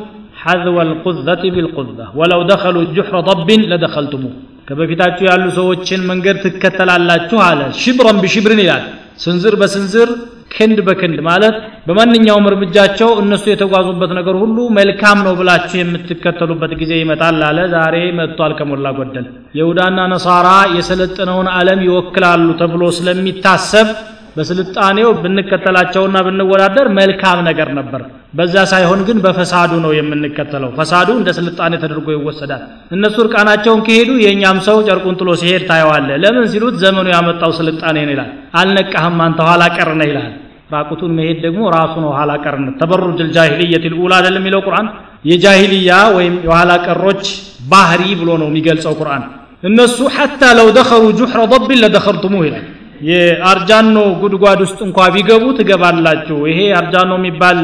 حذو 0.43 0.77
القذة 0.87 1.43
بالقذة 1.55 2.05
ولو 2.19 2.41
دخلوا 2.51 2.89
جحر 2.97 3.15
ضب 3.29 3.49
لدخلتموه 3.71 4.33
ከበፊታችሁ 4.67 5.23
ያሉ 5.31 5.45
ሰዎችን 5.59 6.01
መንገድ 6.09 6.35
ትከተላላችሁ 6.43 7.37
አለ 7.47 7.61
ሽብረን 7.81 8.17
ብሽብርን 8.23 8.59
ይላል 8.63 8.83
ስንዝር 9.18 9.54
በስንዝር 9.60 10.10
ክንድ 10.54 10.78
በክንድ 10.86 11.18
ማለት 11.26 11.54
በማንኛውም 11.86 12.48
እርምጃቸው 12.50 13.10
እነሱ 13.22 13.44
የተጓዙበት 13.50 14.10
ነገር 14.18 14.34
ሁሉ 14.42 14.56
መልካም 14.76 15.18
ነው 15.26 15.34
ብላችሁ 15.38 15.76
የምትከተሉበት 15.80 16.72
ጊዜ 16.80 16.92
ይመጣል 17.00 17.40
አለ። 17.48 17.58
ዛሬ 17.74 17.96
መጥቷል 18.18 18.52
ከሞላ 18.58 18.92
ጎደል። 18.98 19.26
ይሁዳና 19.58 19.98
ነሳራ 20.12 20.48
የሰለጠነውን 20.76 21.48
ዓለም 21.56 21.80
ይወክላሉ 21.88 22.46
ተብሎ 22.60 22.82
ስለሚታሰብ 22.98 23.88
በስልጣኔው 24.36 25.08
ብንከተላቸውና 25.22 26.16
ብንወዳደር 26.26 26.86
መልካም 26.98 27.38
ነገር 27.48 27.68
ነበር። 27.78 28.02
በዛ 28.34 28.54
ሳይሆን 28.72 29.00
ግን 29.08 29.18
በፈሳዱ 29.24 29.72
ነው 29.84 29.92
የምንከተለው። 29.96 30.70
ፈሳዱ 30.78 31.08
እንደ 31.18 31.30
ስልጣኔ 31.38 31.72
ተደርጎ 31.82 32.08
ይወሰዳል። 32.14 32.62
እነሱ 32.96 33.16
እርቃናቸውን 33.24 33.82
ከሄዱ 33.86 34.10
የእኛም 34.24 34.58
ሰው 34.68 34.78
ጨርቁን 34.88 35.18
ጥሎ 35.20 35.30
ሲሄድ 35.42 35.64
ታየዋለ 35.70 36.08
ለምን 36.24 36.46
ሲሉት 36.52 36.76
ዘመኑ 36.82 37.06
ያመጣው 37.14 37.52
ስልጣኔ 37.60 37.96
ነው 38.06 38.14
ይላል። 38.14 38.30
አልነቃህም 38.60 39.20
አንተ 39.26 39.40
ኋላ 39.48 39.62
ቀር 39.76 39.90
ይላል። 40.04 40.28
ራቁቱን 40.74 41.12
መሄድ 41.16 41.38
ደግሞ 41.46 41.62
ራሱ 41.74 41.94
ነው 42.04 42.10
ኋላ 42.16 42.32
ቀርነት 42.44 42.76
ተበሩጅ 42.80 43.18
ልጃሂልየት 43.26 43.84
ልኡላ 43.92 44.12
አይደለም 44.18 44.42
የሚለው 44.42 44.60
ቁርአን? 44.66 44.86
የጃሂልያ 45.24 45.90
ወይም 46.16 46.34
የኋላ 46.46 46.70
ቀሮች 46.86 47.24
ባህሪ 47.70 48.02
ብሎ 48.20 48.30
ነው 48.40 48.48
የሚገልጸው 48.50 48.94
ቁርአን። 49.00 49.22
እነሱ 49.68 49.98
ሐታ 50.16 50.42
ለው 50.58 50.68
ደኸሉ 50.76 51.04
ጁሕረ 51.18 51.40
ضብን 51.52 51.78
ለደኸልቱሙ 51.82 52.34
ይላል 52.46 52.64
የአርጃኖ 53.04 53.96
ጉድጓድ 54.20 54.60
ውስጥ 54.64 54.78
እንኳ 54.86 54.98
ቢገቡ 55.14 55.44
ትገባላችሁ። 55.58 56.38
ይሄ 56.50 56.58
አርጃኖ 56.78 57.10
የሚባል 57.18 57.60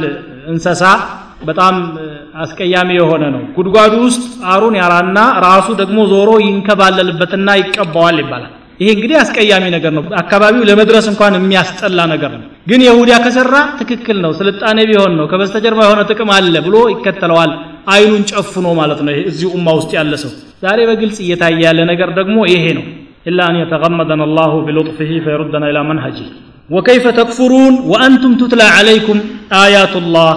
እንሰሳ 0.52 0.82
በጣም 1.48 1.74
አስቀያሚ 2.42 2.90
የሆነ 2.98 3.24
ነው። 3.34 3.42
ጉድጓዱ 3.56 3.92
ውስጥ 4.06 4.22
አሩን 4.52 4.74
ያራና 4.80 5.18
ራሱ 5.46 5.68
ደግሞ 5.80 5.98
ዞሮ 6.12 6.30
ይንከባለልበትና 6.46 7.48
ይቀባዋል 7.60 8.18
ይባላል። 8.22 8.50
ይሄ 8.80 8.88
እንግዲህ 8.96 9.16
አስቀያሚ 9.22 9.64
ነገር 9.74 9.92
ነው። 9.96 10.04
አካባቢው 10.20 10.62
ለመድረስ 10.68 11.06
እንኳን 11.10 11.34
የሚያስጠላ 11.38 12.00
ነገር 12.12 12.30
ነው። 12.36 12.46
ግን 12.66 12.80
የሁዲያ 12.86 13.16
ከሰራ 13.24 13.54
ትክክል 13.80 14.16
ነው 14.24 14.32
ስልጣኔ 14.38 14.78
ቢሆን 14.90 15.12
ነው 15.18 15.26
ከበስተጀርባ 15.32 15.80
የሆነ 15.86 16.02
ጥቅም 16.10 16.30
አለ 16.36 16.54
ብሎ 16.66 16.76
ይከተለዋል። 16.92 17.52
አይኑን 17.92 18.24
ጨፍኖ 18.30 18.66
ማለት 18.80 19.00
ነው 19.06 19.14
እዚህ 19.30 19.46
ኡማ 19.56 19.68
ውስጥ 19.78 19.90
ያለ 19.98 20.14
ሰው። 20.22 20.32
ዛሬ 20.64 20.80
በግልጽ 20.88 21.18
እየታየ 21.24 21.60
ያለ 21.66 21.80
ነገር 21.90 22.10
ደግሞ 22.18 22.38
ይሄ 22.52 22.64
ነው 22.78 22.86
إلا 23.28 23.44
أن 23.50 23.54
يتغمدنا 23.62 24.24
الله 24.28 24.52
بلطفه 24.66 25.10
فيردنا 25.24 25.66
إلى 25.70 25.80
منهجه 25.90 26.28
وكيف 26.74 27.04
تكفرون 27.20 27.74
وأنتم 27.90 28.32
تتلى 28.40 28.66
عليكم 28.76 29.16
آيات 29.66 29.94
الله 30.02 30.32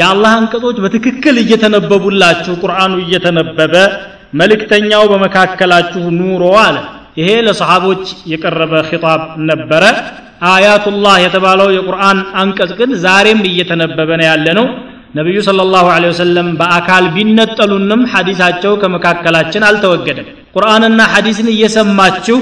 يا 0.00 0.06
الله 0.12 0.32
أنكتوج 0.40 0.76
بتككل 0.84 1.36
يتنبب 1.52 2.02
الله 2.12 2.36
القرآن 2.52 2.92
يتنبب 3.14 3.74
ملك 4.40 4.60
تنياو 4.72 5.04
بمكاكلاته 5.12 6.04
نور 6.20 6.42
وعلى 6.54 6.82
ይሄ 7.18 7.28
ለሰሓቦች 7.46 8.04
የቀረበ 8.30 8.72
ኺጣብ 8.88 9.20
ነበረ 9.50 9.84
አያቱላህ 10.52 11.14
የተባለው 11.24 11.68
የቁርአን 11.74 12.18
አንቀጽ 12.40 12.70
ግን 12.80 12.90
ዛሬም 13.04 13.40
እየተነበበ 13.50 14.10
ነው 14.20 14.26
ያለ 14.30 14.46
ነው 14.58 14.66
ነቢዩ 15.18 15.38
ሰለላሁ 15.48 15.86
ዐለይሂ 15.96 16.10
ወሰለም 16.14 16.48
በአካል 16.60 17.04
ቢነጠሉንም 17.16 18.02
ሐዲሳቸው 18.14 18.72
ከመካከላችን 18.82 19.66
አልተወገደም 19.68 20.28
ቁርአንና 20.54 21.00
ሐዲስን 21.12 21.48
እየሰማችሁ 21.52 22.38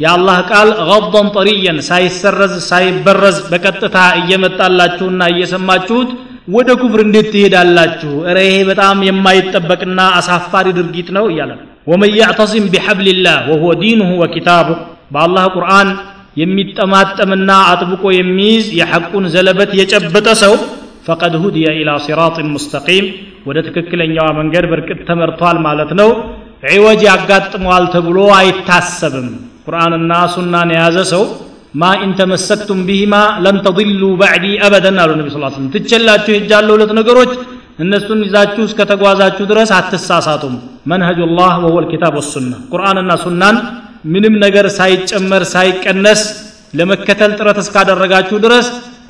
የአላህ 0.00 0.38
ቃል 0.50 0.70
ገضን 0.88 1.28
ጠሪየን 1.36 1.78
ሳይሰረዝ 1.86 2.54
ሳይበረዝ 2.70 3.36
በቀጥታ 3.52 3.98
እየመጣላችሁና 4.20 5.22
እየሰማችሁት 5.32 6.10
ወደ 6.56 6.68
ኩፍር 6.80 7.00
እንዴት 7.04 7.28
ትሄዳላችሁ? 7.32 8.10
እረ 8.28 8.36
ይሄ 8.46 8.56
በጣም 8.68 8.96
የማይጠበቅና 9.06 10.00
አሳፋሪ 10.18 10.66
ድርጊት 10.76 11.08
ነው 11.16 11.24
እያለ 11.32 11.52
ወመን 11.90 12.12
ያዕተሲም 12.20 12.66
ቢሐብልላህ 12.72 13.38
ወሁወ 13.50 13.72
ዲኑሁ 13.80 14.10
ወኪታቡህ 14.22 14.78
በአላህ 15.14 15.44
ቁርአን 15.56 15.88
የሚጠማጠምና 16.40 17.50
አጥብቆ 17.70 18.04
የሚይዝ 18.16 18.66
የሐቁን 18.78 19.24
ዘለበት 19.34 19.70
የጨበጠ 19.78 20.28
ሰው 20.42 20.54
فقد 21.06 21.34
هدي 21.42 21.66
إلى 21.80 21.90
صراط 22.06 22.48
مستقيم 22.54 23.06
ወደ 23.48 23.58
ትክክለኛዋ 23.66 24.26
መንገድ 24.38 24.64
በርግጥ 24.70 25.00
ተመርቷል 25.10 25.58
ማለት 25.66 25.90
ነው 26.00 26.10
عوج 26.62 27.00
ያጋጥመዋል 27.08 27.84
ተብሎ 27.94 28.18
አይታሰብም። 28.38 29.28
ቁርአንና 29.66 30.12
ሱናን 30.34 30.70
የያዘ 30.74 30.98
ሰው 31.12 31.24
ما 31.74 31.88
إن 31.98 32.12
تمسكتم 32.18 32.80
بهما 32.88 33.14
لن 33.44 33.56
تضلوا 33.64 34.02
بعدي 34.20 34.44
أبدا 34.66 34.98
አሉ 35.02 35.10
ነቢ 35.20 35.28
ስ 35.28 35.38
ስለም 35.46 35.64
ትቸላችሁ 35.74 36.32
ሄጃለሁ 36.36 36.72
ሁለት 36.76 36.92
ነገሮች 36.98 37.32
እነሱን 37.78 38.20
ይዛችሁ 38.26 38.62
እስከተጓዛችሁ 38.68 39.44
ድረስ 39.50 39.70
አትሳሳቱም። 39.78 40.54
منهج 40.90 41.18
الله 41.38 41.54
وهو 41.64 41.80
الكتاب 41.84 42.14
والسنة። 42.20 42.52
ቁርአንና 42.72 43.12
ሱናን 43.24 43.56
ምንም 44.12 44.34
ነገር 44.44 44.66
ሳይጨመር 44.78 45.42
ሳይቀነስ 45.52 46.22
ለመከተል 46.78 47.32
ጥረት 47.38 47.58
እስካደረጋችሁ 47.62 48.36
ድረስ 48.44 48.66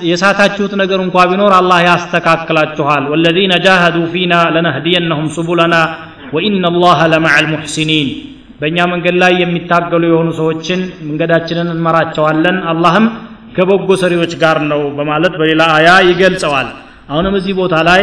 የሳታችሁት 0.07 0.73
ነገር 0.81 0.99
እንኳ 1.05 1.17
ቢኖር 1.29 1.53
አላህ 1.59 1.79
ያስተካክላችኋል። 1.87 3.03
ወለዚነ 3.11 3.53
ጃሃዱ 3.65 3.97
ፊና 4.11 4.33
ለነህዲየነሁም 4.55 5.27
ሱቡለና 5.35 5.75
ወኢነ 6.35 6.63
አላህ 6.71 6.99
ለመዓ 7.11 7.35
ልሙሕሲኒን 7.43 8.09
በእኛ 8.61 8.77
መንገድ 8.91 9.15
ላይ 9.23 9.33
የሚታገሉ 9.41 10.03
የሆኑ 10.09 10.29
ሰዎችን 10.39 10.79
መንገዳችንን 11.07 11.67
እንመራቸዋለን። 11.73 12.57
አላህም 12.71 13.05
ከበጎ 13.55 13.89
ሰሪዎች 14.03 14.31
ጋር 14.41 14.57
ነው 14.71 14.81
በማለት 14.97 15.33
በሌላ 15.39 15.63
አያ 15.75 15.89
ይገልጸዋል። 16.09 16.69
አሁንም 17.09 17.35
እዚህ 17.39 17.53
ቦታ 17.59 17.75
ላይ 17.89 18.01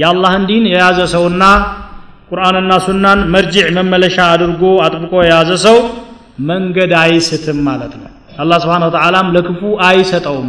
የአላህን 0.00 0.44
ዲን 0.50 0.64
የያዘ 0.70 1.00
ሰውና 1.14 1.42
ቁርአንና 2.30 2.72
ሱናን 2.84 3.20
መርጅዕ 3.34 3.66
መመለሻ 3.78 4.16
አድርጎ 4.34 4.62
አጥብቆ 4.84 5.14
የያዘ 5.24 5.50
ሰው 5.66 5.76
መንገድ 6.48 6.92
አይስትም 7.02 7.58
ማለት 7.68 7.92
ነው። 8.00 8.10
አላህ 8.38 8.58
ስብሓን 8.62 8.84
ወተዓላም 8.88 9.28
ለክፉ 9.36 9.60
አይሰጠውም 9.88 10.48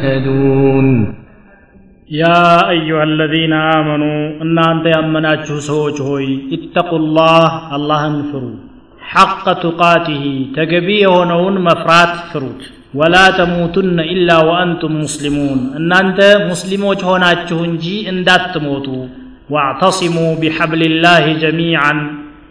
يهتدون 0.00 0.86
يا 2.22 2.70
أيها 2.70 3.04
الذين 3.04 3.52
آمنوا 3.52 4.20
إن 4.42 4.56
أنت 4.70 4.86
يأمناتشو 4.96 5.58
سوج 5.70 5.96
هوي 6.08 6.28
اتقوا 6.56 6.98
الله 6.98 7.46
الله 7.76 8.00
انفروا 8.06 8.56
حق 9.12 9.46
تقاته 9.64 10.24
تقبيه 10.58 11.06
هون 11.06 11.54
مفرات 11.68 12.12
فروت 12.30 12.62
ولا 12.94 13.26
تموتن 13.40 13.98
إلا 14.14 14.36
وأنتم 14.48 14.92
مسلمون 15.04 15.58
إن 15.78 15.92
أنت 16.02 16.20
مسلموج 16.50 16.98
هوناتشو 17.08 17.64
انجي 17.64 17.96
إن 18.10 18.24
دات 18.26 18.44
تموتوا 18.54 19.04
واعتصموا 19.52 20.30
بحبل 20.40 20.82
الله 20.90 21.24
جميعا 21.44 21.94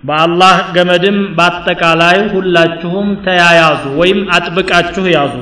በአላህ 0.07 0.57
ገመድም 0.75 1.17
በአጠቃላይ 1.37 2.17
ሁላችሁም 2.33 3.07
ተያያዙ 3.25 3.81
ወይም 4.01 4.19
አጥብቃችሁ 4.35 5.05
ያዙ 5.15 5.33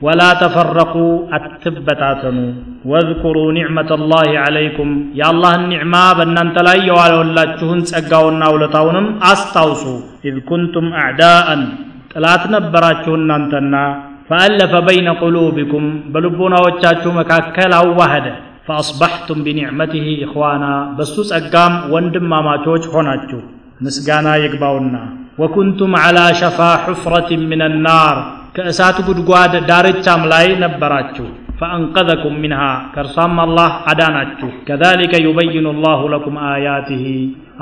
ولا 0.00 0.22
تفرقوا 0.40 0.94
አትበታተኑ 1.36 2.36
واذكروا 2.90 3.38
نعمة 3.56 3.98
الله 4.12 4.30
عليكم 4.44 4.90
የአላህን 5.18 5.64
ኒዕማ 5.72 5.94
በእናንተ 6.18 6.56
ላይ 6.68 6.78
የዋለወላችሁን 6.88 7.80
ጸጋውና 7.90 8.44
ውለታውንም 8.54 9.08
አስታውሱ 9.30 9.84
إذ 10.28 10.38
كنتم 10.50 10.86
أعداء 11.02 11.62
ጠላት 12.12 12.44
ነበራችሁ 12.54 13.12
እናንተና 13.20 13.74
ፈአለፈ 14.30 14.72
በይነ 14.86 15.08
ቁሉቢኩም 15.22 15.86
በልቦናዎቻችሁ 16.12 17.12
መካከል 17.20 17.72
አዋህደ 17.78 18.26
ፈአስባሕቱም 18.66 19.38
ቢኒዕመቲህ 19.46 20.04
ኢኽዋና 20.16 20.64
በሱ 20.96 21.14
ጸጋም 21.30 21.76
ወንድማማቾች 21.94 22.84
ሆናችሁ 22.94 23.40
ምስጋና 23.84 24.28
ይግባውና 24.42 24.96
ወኩንቱም 25.42 25.92
ዓላ 26.02 26.18
ሸፋ 26.40 26.58
ሑፍረትን 26.84 27.42
ምን 27.50 27.62
ናር 27.86 28.18
ከእሳት 28.54 28.98
ጉድጓድ 29.08 29.52
ዳርቻም 29.68 30.22
ላይ 30.32 30.46
ነበራችሁ 30.62 31.26
ፈአንቀዘኩም 31.60 32.34
ሚንሃ 32.42 32.60
ከእርሷም 32.94 33.34
አላህ 33.44 33.72
አዳናችሁ 33.90 34.48
ከዛሊከ 34.68 35.14
ዩበይኑ 35.26 35.66
ላሁ 35.84 36.00
ለኩም 36.12 36.36
አያትህ 36.50 37.04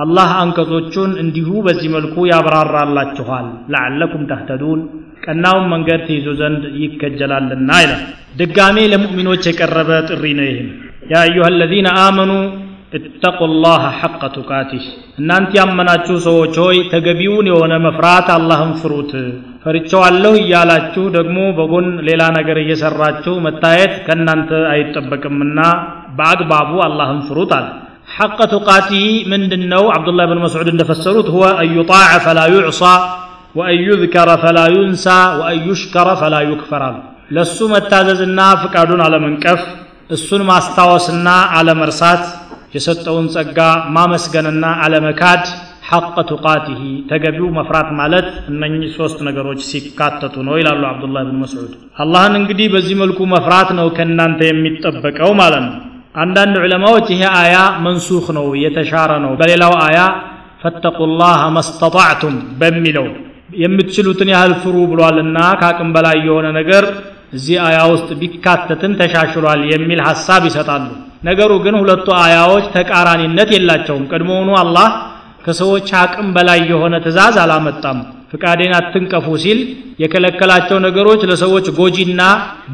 አላህ 0.04 0.30
አንቀጾቹን 0.42 1.12
እንዲሁ 1.22 1.50
በዚህ 1.66 1.90
መልኩ 1.96 2.14
ያብራራላችኋል 2.30 3.46
ለዓለኩም 3.74 4.22
ተህተዱን 4.30 4.80
ቀናውን 5.24 5.66
መንገድ 5.72 6.02
ትይዙ 6.08 6.26
ዘንድ 6.40 6.62
ይከጀላልና 6.82 7.70
ይላል 7.84 8.04
ድጋሜ 8.40 8.78
ለሙእሚኖች 8.92 9.44
የቀረበ 9.50 9.90
ጥሪ 10.10 10.24
ነው 10.38 10.46
ይህም 10.50 10.68
ያ 11.12 11.20
አዩሃ 11.24 11.46
አለዚነ 11.50 11.88
አመኑ 12.04 12.32
እተቁ 12.92 13.38
ላህ 13.64 13.82
ሐቀ 13.96 14.20
ቱቃቲህ 14.34 14.84
እናንተ 15.20 15.50
ያመናችሁ 15.58 16.14
ሰዎች 16.26 16.54
ሆይ 16.62 16.78
ተገቢውን 16.92 17.46
የሆነ 17.50 17.72
መፍራት 17.86 18.28
አላህን 18.34 18.72
ፍሩት 18.80 19.10
ፈርቸዋለሁ 19.64 20.32
እያላችሁ 20.40 21.04
ደግሞ 21.16 21.38
በጎን 21.58 21.88
ሌላ 22.08 22.22
ነገር 22.38 22.58
እየሰራችሁ 22.62 23.34
መታየት 23.46 23.92
ከእናንተ 24.06 24.60
አይጠበቅምና 24.72 25.58
በአግባቡ 26.18 26.70
አላህን 26.86 27.20
ፍሩት 27.28 27.52
አለ 27.58 27.66
ሐቀ 28.14 28.38
ቱቃቲህ 28.54 29.04
ምንድን 29.32 29.64
ነው 29.74 29.84
አብዱላህ 29.96 30.26
ብን 30.30 30.42
መስዑድ 30.44 30.68
እንደፈሰሩት 30.74 31.28
ሁወ 31.34 31.44
አን 31.54 31.70
ዩጣዕ 31.76 32.10
ፈላ 32.26 32.40
ዩዕሳ 32.54 32.82
ወአን 33.58 33.78
ዩዝከረ 33.88 34.30
ፈላ 34.42 34.58
ዩንሳ 34.74 35.06
ወአን 35.38 35.60
ዩሽከረ 35.68 36.08
ፈላ 36.22 36.34
ዩክፈር 36.50 36.82
አሉ 36.88 36.96
ለእሱ 37.36 37.58
መታዘዝና 37.72 38.40
ፍቃዱን 38.62 39.00
አለመንቀፍ 39.06 39.60
እሱን 40.16 40.42
ማስታወስና 40.50 41.28
አለመርሳት 41.58 42.22
የሰጠውን 42.72 43.26
ጸጋ 43.34 43.58
ማመስገንና 43.94 44.64
አለመካድ 44.84 45.44
ሐቀ 45.90 46.16
ቱቃቲህ 46.30 46.80
ተገቢው 47.10 47.46
መፍራት 47.58 47.90
ማለት 48.00 48.26
እነኚህ 48.50 48.88
ሶስት 48.96 49.18
ነገሮች 49.28 49.60
ሲካተቱ 49.68 50.34
ነው 50.48 50.56
ይላሉ 50.60 50.82
አብዱላህ 50.88 51.22
ብን 51.28 51.38
መስዑድ። 51.42 51.70
አላህን 52.02 52.34
እንግዲህ 52.40 52.66
በዚህ 52.74 52.96
መልኩ 53.02 53.20
መፍራት 53.32 53.70
ነው 53.78 53.86
ከእናንተ 53.96 54.40
የሚጠበቀው 54.48 55.32
ማለት 55.40 55.64
ነው። 55.66 55.76
አንዳንድ 56.16 56.54
ዑለማዎች 56.62 57.06
ይሄ 57.14 57.22
አያ 57.40 57.56
መንሱኽ 57.86 58.26
ነው 58.38 58.46
የተሻረ 58.64 59.10
ነው። 59.24 59.32
በሌላው 59.40 59.74
አያ 59.86 59.98
ፈተቁላህ 60.62 61.40
መስተጣዕቱም 61.56 62.36
በሚለው 62.60 63.06
የምትችሉትን 63.58 64.30
ያህል 64.34 64.52
ፍሩ 64.62 64.76
ብሏልና 64.90 65.38
ከአቅም 65.60 65.90
በላይ 65.94 66.16
የሆነ 66.26 66.46
ነገር 66.58 66.84
እዚህ 67.32 67.56
አያ 67.64 67.78
ውስጥ 67.92 68.08
ቢካተትም 68.20 68.92
ተሻሽሏል 69.00 69.60
የሚል 69.72 70.00
ሐሳብ 70.08 70.42
ይሰጣሉ 70.48 70.84
ነገሩ 71.22 71.52
ግን 71.64 71.74
ሁለቱ 71.80 72.08
አያዎች 72.18 72.64
ተቃራኒነት 72.74 73.50
የላቸውም። 73.54 74.04
ቀድሞውኑ 74.12 74.50
አላህ 74.60 74.88
ከሰዎች 75.44 75.88
አቅም 76.00 76.28
በላይ 76.36 76.60
የሆነ 76.70 76.94
ትእዛዝ 77.04 77.36
አላመጣም። 77.42 77.98
ፍቃዴን 78.32 78.72
አትንቀፉ 78.78 79.26
ሲል 79.42 79.58
የከለከላቸው 80.02 80.78
ነገሮች 80.86 81.20
ለሰዎች 81.30 81.66
ጎጂና 81.78 82.22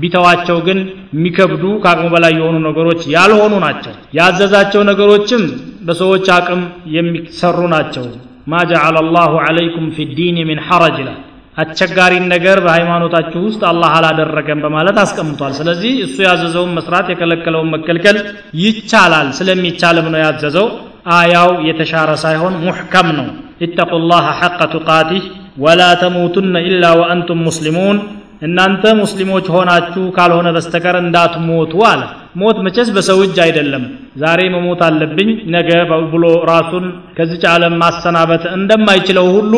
ቢተዋቸው 0.00 0.58
ግን 0.66 0.78
የሚከብዱ 1.14 1.64
ከአቅሙ 1.84 2.06
በላይ 2.14 2.32
የሆኑ 2.38 2.56
ነገሮች 2.66 3.02
ያልሆኑ 3.14 3.54
ናቸው። 3.64 3.94
ያዘዛቸው 4.18 4.82
ነገሮችም 4.90 5.44
በሰዎች 5.88 6.26
አቅም 6.36 6.62
የሚሰሩ 6.96 7.58
ናቸው። 7.74 8.06
ማ 8.46 8.64
ጀዓለ 8.70 8.96
አላሁ 9.04 9.32
ዐለይኩም 9.44 9.86
ፊ 9.94 10.06
ዲን 10.16 10.38
ሚን 10.48 10.60
ሐረጅ 10.66 10.96
ይላል 11.02 11.20
አስቸጋሪን 11.56 12.24
ነገር 12.32 12.58
በሃይማኖታችሁ 12.64 13.40
ውስጥ 13.44 13.62
አላህ 13.68 13.90
አላደረገም 13.98 14.62
በማለት 14.64 14.96
አስቀምጧል። 15.02 15.52
ስለዚህ 15.58 15.92
እሱ 16.06 16.16
ያዘዘውን 16.26 16.74
መስራት 16.78 17.06
የከለከለውን 17.12 17.72
መከልከል 17.74 18.16
ይቻላል 18.62 19.28
ስለሚቻልም 19.38 20.08
ነው 20.14 20.20
ያዘዘው። 20.24 20.66
አያው 21.14 21.50
የተሻረ 21.68 22.10
ሳይሆን 22.22 22.54
ሙሕከም 22.62 23.08
ነው። 23.18 23.26
ኢተቁላህ 23.66 24.26
ሐቀ 24.40 24.60
ቱቃቲህ 24.74 25.24
ወላ 25.64 25.82
ተሙቱነ 26.00 26.56
ኢላ 26.68 26.84
ወአንቱም 27.00 27.40
ሙስሊሙን። 27.48 27.98
እናንተ 28.42 28.84
ሙስሊሞች 29.00 29.46
ሆናችሁ 29.54 30.04
ካልሆነ 30.16 30.48
በስተቀር 30.56 30.96
እንዳትሞቱ 31.02 31.74
አለ። 31.90 32.00
ሞት 32.40 32.58
መቼስ 32.66 32.88
በሰው 32.96 33.18
እጅ 33.26 33.36
አይደለም። 33.44 33.84
ዛሬ 34.22 34.40
መሞት 34.54 34.80
አለብኝ 34.86 35.28
ነገ 35.54 35.70
ብሎ 36.12 36.24
ራሱን 36.50 36.86
ከዚች 37.16 37.44
ዓለም 37.52 37.74
ማሰናበት 37.82 38.44
እንደማይችለው 38.56 39.28
ሁሉ 39.36 39.54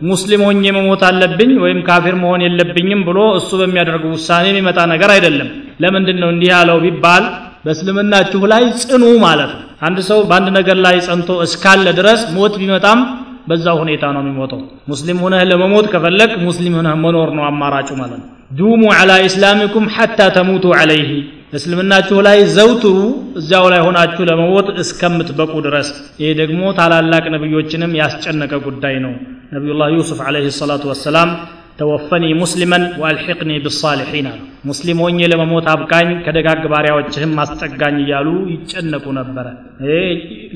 ሙስሊም 0.00 0.42
ሆኜ 0.46 0.64
መሞት 0.76 1.02
አለብኝ 1.08 1.50
ወይም 1.64 1.80
ካፊር 1.88 2.14
መሆን 2.22 2.42
የለብኝም 2.44 3.00
ብሎ 3.08 3.18
እሱ 3.38 3.50
በሚያደርገው 3.60 4.12
ውሳኔ 4.16 4.44
የሚመጣ 4.50 4.78
ነገር 4.92 5.10
አይደለም። 5.16 5.48
ለምንድን 5.82 6.18
ነው 6.22 6.28
እንዲህ 6.34 6.50
ያለው 6.54 6.78
ቢባል 6.84 7.24
በእስልምናችሁ 7.64 8.40
ላይ 8.52 8.62
ጽኑ 8.82 9.04
ማለት 9.24 9.50
ነው። 9.54 9.66
አንድ 9.86 9.98
ሰው 10.08 10.18
በአንድ 10.28 10.48
ነገር 10.58 10.78
ላይ 10.86 10.96
ጸንቶ 11.06 11.28
እስካለ 11.46 11.86
ድረስ 11.98 12.20
ሞት 12.36 12.54
ቢመጣም 12.60 13.00
በዛው 13.48 13.76
ሁኔታ 13.82 14.04
ነው 14.14 14.22
የሚሞተው። 14.22 14.60
ሙስሊም 14.90 15.18
ሆነህ 15.24 15.42
ለመሞት 15.50 15.86
ከፈለግ 15.92 16.32
ሙስሊም 16.46 16.74
ሆነህ 16.78 16.94
መኖር 17.04 17.30
ነው 17.36 17.44
አማራጩ 17.48 17.88
ማለት 18.00 18.20
ነው። 18.20 18.28
ዱሙ 18.58 18.82
ዐላ 18.94 19.10
ኢስላሚኩም 19.26 19.84
ሐታ 19.96 20.20
ተሙቱ 20.36 20.64
ዐለይህ 20.78 21.10
እስልምናችሁ 21.52 22.18
ላይ 22.26 22.38
ዘውትሩ 22.54 22.96
እዚያው 23.38 23.64
ላይ 23.72 23.80
ሆናችሁ 23.86 24.22
ለመሞት 24.28 24.66
እስከምትበቁ 24.82 25.52
ድረስ 25.66 25.88
ይሄ 26.20 26.28
ደግሞ 26.40 26.60
ታላላቅ 26.78 27.24
ነቢዮችንም 27.34 27.96
ያስጨነቀ 28.00 28.52
ጉዳይ 28.66 28.96
ነው። 29.04 29.14
ነቢዩላህ 29.54 29.88
ዩሱፍ 29.96 30.20
ዐለይሂ 30.26 30.52
ሰላቱ 30.58 30.84
ወሰላም 30.90 31.30
ተወፈኒ 31.80 32.24
ሙስሊመን 32.40 32.82
ወአልሒቅኒ 33.00 33.52
ብሳሊሒን 33.64 34.26
አሉ። 34.30 34.40
ሙስሊም 34.68 34.98
ሆኜ 35.02 35.28
ለመሞት 35.32 35.66
አብቃኝ 35.72 36.08
ከደጋግ 36.24 36.62
ባሪያዎችህም 36.72 37.30
ማስጠጋኝ 37.38 37.96
እያሉ 38.02 38.26
ይጨነቁ 38.52 39.04
ነበረ። 39.18 39.46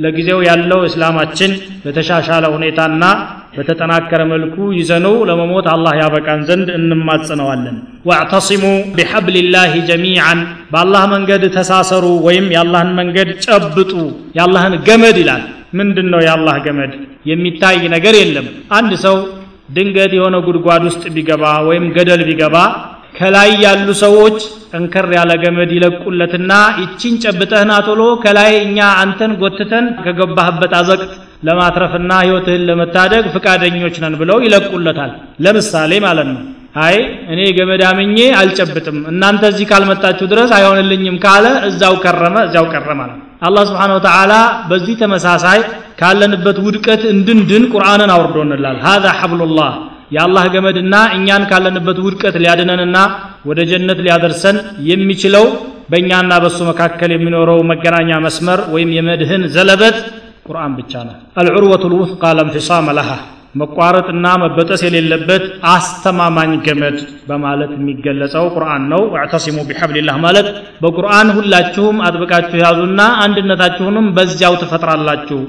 ለጊዜው 0.03 0.41
ያለው 0.49 0.81
እስላማችን 0.89 1.53
በተሻሻለ 1.85 2.45
ሁኔታና 2.55 3.05
በተጠናከረ 3.57 4.21
መልኩ 4.31 4.57
ይዘነው 4.79 5.17
ለመሞት 5.29 5.67
አላህ 5.75 5.95
ያበቃን 6.01 6.41
ዘንድ 6.49 6.69
እንማጽነዋለን 6.79 7.77
ዋዕተሲሙ 8.07 8.65
ቢሐብሊላህ 8.97 9.73
ጀሚዓን 9.91 10.41
በአላህ 10.73 11.05
መንገድ 11.15 11.45
ተሳሰሩ 11.57 12.05
ወይም 12.27 12.49
የአላህን 12.55 12.93
መንገድ 13.01 13.31
ጨብጡ 13.47 13.93
የአላህን 14.37 14.77
ገመድ 14.89 15.19
ይላል። 15.23 15.45
ምንድን 15.79 16.09
ነው 16.13 16.21
የአላህ 16.25 16.57
ገመድ? 16.67 16.93
የሚታይ 17.27 17.81
ነገር 17.95 18.15
የለም። 18.19 18.47
አንድ 18.79 18.93
ሰው 19.05 19.17
ድንገት 19.69 20.13
የሆነ 20.17 20.37
ጉድጓድ 20.47 20.83
ውስጥ 20.89 21.05
ቢገባ 21.15 21.45
ወይም 21.69 21.85
ገደል 21.97 22.23
ቢገባ 22.29 22.57
ከላይ 23.19 23.51
ያሉ 23.65 23.89
ሰዎች 24.03 24.37
ጠንከር 24.71 25.07
ያለ 25.17 25.33
ገመድ 25.43 25.71
ይለቁለትና 25.77 26.53
ይቺን 26.81 27.15
ጨብጠህና 27.25 27.73
ቶሎ 27.87 28.03
ከላይ 28.25 28.53
እኛ 28.65 28.79
አንተን 29.03 29.33
ጎትተን 29.43 29.87
ከገባህበት 30.05 30.73
አዘቅት 30.79 31.13
ለማትረፍና 31.49 32.13
ህይወትህን 32.23 32.65
ለመታደግ 32.69 33.25
ፍቃደኞች 33.35 33.97
ነን 34.05 34.15
ብለው 34.21 34.39
ይለቁለታል። 34.47 35.13
ለምሳሌ 35.45 35.93
ማለት 36.07 36.29
ነው። 36.33 36.43
አይ 36.85 36.97
እኔ 37.33 37.41
ገመድ 37.57 37.83
አምኜ 37.89 38.19
አልጨብጥም 38.39 38.99
እናንተ 39.11 39.43
እዚህ 39.53 39.67
ካልመጣችሁ 39.71 40.27
ድረስ 40.33 40.51
አይሆንልኝም 40.57 41.19
ካለ 41.25 41.47
እዛው 41.69 41.95
ከረመ 42.05 42.37
እዚያው 42.47 42.67
ቀረ 42.73 42.89
ማለት 43.01 43.19
አላህ 43.45 43.63
ስብሓን 43.69 43.93
ወተዓላ 43.97 44.33
በዚህ 44.71 44.95
ተመሳሳይ 45.01 45.61
ካለንበት 46.01 46.57
ውድቀት 46.67 47.03
እንድንድን 47.13 47.65
ቁርአንን 47.73 48.11
አውርዶንላል። 48.15 48.79
ሀዛ 48.87 49.07
ሐብሉላህ 49.19 49.73
የአላህ 50.15 50.45
ገመድና 50.55 50.95
እኛን 51.17 51.45
ካለንበት 51.51 51.99
ውድቀት 52.05 52.35
ሊያድነንና 52.43 52.97
ወደ 53.49 53.61
ጀነት 53.71 53.99
ሊያደርሰን 54.07 54.57
የሚችለው 54.91 55.47
በእኛና 55.91 56.33
በእሱ 56.43 56.59
መካከል 56.71 57.11
የሚኖረው 57.13 57.59
መገናኛ 57.71 58.11
መስመር 58.27 58.61
ወይም 58.75 58.91
የመድህን 58.97 59.43
ዘለበት 59.55 59.97
ቁርአን 60.49 60.73
ብቻ 60.79 60.93
ነው። 61.09 61.17
አልዑርወቱ 61.41 61.85
ልውፍቃ 61.93 62.23
ለንፊሳመ 62.39 62.87
ለሃ 62.99 63.11
መቋረጥና 63.55 64.27
መበጠስ 64.43 64.81
የሌለበት 64.85 65.45
አስተማማኝ 65.73 66.53
ገመድ 66.67 66.97
በማለት 67.29 67.73
የሚገለጸው 67.77 68.47
ቁርአን 68.55 68.85
ነው። 68.93 69.03
ወዕተሲሙ 69.15 69.59
ቢሐብሊላህ 69.69 70.17
ማለት 70.25 70.49
በቁርአን 70.83 71.29
ሁላችሁም 71.37 71.99
አጥብቃችሁ 72.07 72.59
ያዙና 72.65 73.01
አንድነታችሁንም 73.25 74.09
በዚያው 74.17 74.57
ትፈጥራላችሁ። 74.63 75.41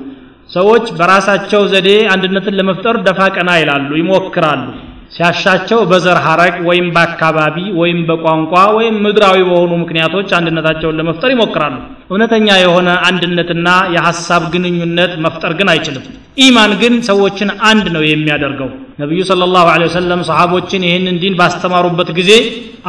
ሰዎች 0.51 0.85
በራሳቸው 0.97 1.61
ዘዴ 1.71 1.89
አንድነትን 2.13 2.57
ለመፍጠር 2.59 2.97
ደፋ 3.05 3.21
ቀና 3.35 3.51
ይላሉ 3.61 3.89
ይሞክራሉ 4.01 4.65
ሲያሻቸው 5.11 5.79
በዘር 5.89 6.17
ሐረግ 6.25 6.55
ወይም 6.67 6.87
በአካባቢ 6.95 7.57
ወይም 7.79 7.99
በቋንቋ 8.07 8.53
ወይም 8.77 8.95
ምድራዊ 9.05 9.37
በሆኑ 9.49 9.71
ምክንያቶች 9.83 10.29
አንድነታቸውን 10.37 10.97
ለመፍጠር 10.99 11.31
ይሞክራሉ። 11.33 11.75
እውነተኛ 12.09 12.47
የሆነ 12.61 12.89
አንድነትና 13.07 13.67
የሐሳብ 13.95 14.43
ግንኙነት 14.53 15.13
መፍጠር 15.25 15.53
ግን 15.59 15.69
አይችልም። 15.73 16.05
ኢማን 16.37 16.71
ግን 16.81 16.93
ሰዎችን 17.09 17.49
አንድ 17.69 17.85
ነው 17.95 18.03
የሚያደርገው። 18.05 18.69
ነቢዩ 19.01 19.21
ስለ 19.29 19.47
ላሁ 19.53 19.67
ወሰለም 19.85 20.21
ሰሓቦችን 20.29 20.85
ይህንን 20.87 21.17
ዲን 21.21 21.35
ባስተማሩበት 21.39 22.09
ጊዜ 22.19 22.31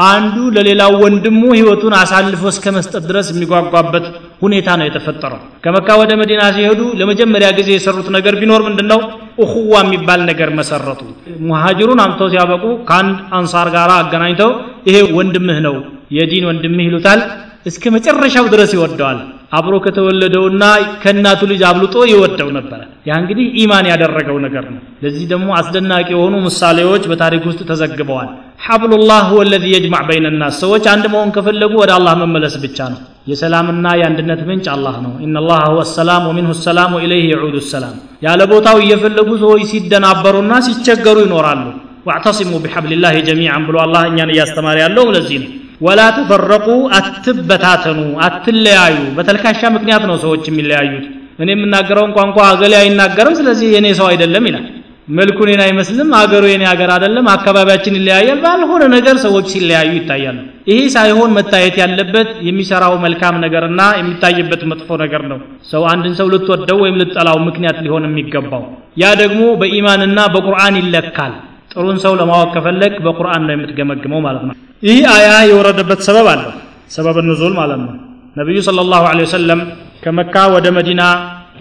አንዱ 0.06 0.36
ለሌላው 0.56 0.92
ወንድሙ 1.02 1.42
ህይወቱን 1.56 1.94
አሳልፎ 2.00 2.42
እስከ 2.52 2.72
መስጠት 2.76 3.04
ድረስ 3.10 3.28
የሚጓጓበት 3.32 4.06
ሁኔታ 4.40 4.68
ነው 4.78 4.86
የተፈጠረው። 4.86 5.40
ከመካ 5.64 5.88
ወደ 6.00 6.12
መዲና 6.20 6.42
ሲሄዱ 6.54 6.80
ለመጀመሪያ 7.00 7.48
ጊዜ 7.58 7.70
የሰሩት 7.74 8.08
ነገር 8.16 8.34
ቢኖር 8.40 8.62
ምንድን 8.66 8.88
ነው 8.92 9.00
እኹዋ 9.44 9.72
የሚባል 9.84 10.20
ነገር 10.30 10.50
መሰረቱ። 10.58 11.00
ሙሃጅሩን 11.46 12.02
አምተው 12.04 12.28
ሲያበቁ 12.32 12.64
ከአንድ 12.88 13.16
አንሳር 13.38 13.70
ጋር 13.76 13.90
አገናኝተው 13.96 14.52
ይሄ 14.88 14.98
ወንድምህ 15.18 15.58
ነው 15.66 15.76
የዲን 16.16 16.44
ወንድምህ 16.50 16.86
ይሉታል። 16.88 17.22
እስከ 17.66 17.84
መጨረሻው 17.94 18.44
ድረስ 18.52 18.70
ይወደዋል። 18.76 19.18
አብሮ 19.52 19.74
ከተወለደውና 19.84 20.64
ከእናቱ 21.02 21.40
ልጅ 21.50 21.60
አብልጦ 21.68 21.94
ይወደው 22.10 22.48
ነበረ። 22.56 22.80
ያ 23.08 23.18
እንግዲህ 23.20 23.46
ኢማን 23.62 23.86
ያደረገው 23.90 24.38
ነገር 24.44 24.64
ነው። 24.72 24.80
ለዚህ 25.04 25.24
ደግሞ 25.32 25.48
አስደናቂ 25.58 26.08
የሆኑ 26.14 26.34
ምሳሌዎች 26.46 27.04
በታሪክ 27.10 27.44
ውስጥ 27.50 27.60
ተዘግበዋል። 27.70 28.30
ሐብሉላህ 28.66 29.22
ሁወ 29.30 29.42
ለዚ 29.50 29.66
የጅማዕ 29.74 30.04
በይነ 30.08 30.32
ናስ 30.36 30.56
ሰዎች 30.64 30.86
አንድ 30.94 31.06
መሆን 31.14 31.30
ከፈለጉ 31.36 31.72
ወደ 31.82 31.92
አላህ 31.98 32.14
መመለስ 32.22 32.56
ብቻ 32.64 32.78
ነው 32.94 33.00
የሰላምና 33.26 33.86
የአንድነት 33.98 34.40
ምንጭ 34.48 34.66
አላህ 34.74 34.96
ነው። 35.04 35.12
ኢነላህ 35.24 35.60
ሁወ 35.70 35.82
ሰላም 35.92 36.22
ወሚንሁ 36.28 36.52
ሰላም 36.66 36.90
ወኢለይህ 36.96 37.24
የዑዱ 37.32 37.56
ሰላም። 37.72 37.94
ያለ 38.26 38.40
ቦታው 38.52 38.78
እየፈለጉ 38.84 39.30
ሰዎች 39.42 39.62
ሲደናበሩና 39.70 40.52
ሲቸገሩ 40.66 41.16
ይኖራሉ። 41.26 41.64
ዋዕተሲሙ 42.06 42.52
ቢሐብሊላህ 42.64 43.14
ጀሚዓን 43.28 43.62
ብሎ 43.68 43.76
አላህ 43.84 44.02
እኛን 44.10 44.32
እያስተማረ 44.34 44.76
ያለው 44.84 45.06
ለዚህ 45.16 45.38
ነው። 45.44 45.50
ወላ 45.80 46.00
ተፈረቁ 46.16 46.66
አትበታተኑ 46.98 47.98
አትለያዩ። 48.26 48.98
በተልካሻ 49.16 49.62
ምክንያት 49.76 50.04
ነው 50.10 50.16
ሰዎች 50.24 50.44
የሚለያዩት። 50.50 51.06
እኔ 51.42 51.48
የምናገረውን 51.54 52.12
ቋንቋ 52.16 52.38
አገሌ 52.50 52.74
አይናገርም 52.78 53.34
ስለዚህ 53.40 53.68
የኔ 53.74 53.86
ሰው 53.98 54.06
አይደለም 54.12 54.44
ይላል 54.48 54.66
መልኩ 55.08 55.38
እኔን 55.46 55.60
አይመስልም 55.64 56.08
አገሩ 56.18 56.44
የኔ 56.50 56.62
ሀገር 56.70 56.90
አይደለም 56.94 57.26
አካባቢያችን 57.32 57.96
ይለያያል 57.98 58.38
ባልሆነ 58.44 58.84
ነገር 58.94 59.16
ሰዎች 59.24 59.46
ሲለያዩ 59.52 59.90
ይታያሉ። 59.98 60.38
ይሄ 60.70 60.78
ሳይሆን 60.94 61.30
መታየት 61.36 61.76
ያለበት 61.82 62.30
የሚሰራው 62.46 62.94
መልካም 63.04 63.36
ነገርና 63.44 63.82
የሚታይበት 63.98 64.62
መጥፎ 64.70 64.88
ነገር 65.02 65.22
ነው። 65.32 65.38
ሰው 65.70 65.84
አንድን 65.92 66.14
ሰው 66.20 66.28
ልትወደው 66.32 66.80
ወይም 66.84 66.98
ልትጠላው 67.00 67.38
ምክንያት 67.48 67.78
ሊሆን 67.84 68.06
የሚገባው። 68.08 68.64
ያ 69.02 69.12
ደግሞ 69.22 69.42
በኢማንና 69.60 70.18
በቁርአን 70.34 70.76
ይለካል። 70.80 71.34
ጥሩን 71.72 71.98
ሰው 72.04 72.12
ለማወቅ 72.20 72.50
ከፈለግ 72.54 72.94
በቁርአን 73.06 73.42
ነው 73.46 73.54
የምትገመግመው 73.54 74.20
ማለት 74.26 74.44
ነው። 74.48 74.54
ይህ 74.82 75.00
አያ 75.14 75.30
የወረደበት 75.50 76.00
ሰበብ 76.06 76.26
አለው 76.32 76.52
ሰበብ 76.90 77.16
ንዙል 77.28 77.54
ማለት 77.60 77.80
ነው። 77.84 77.94
ነቢዩ 78.36 78.58
ስለ 78.64 78.80
ላሁ 78.88 79.04
ወሰለም 79.20 79.60
ከመካ 80.04 80.36
ወደ 80.54 80.66
መዲና 80.76 81.02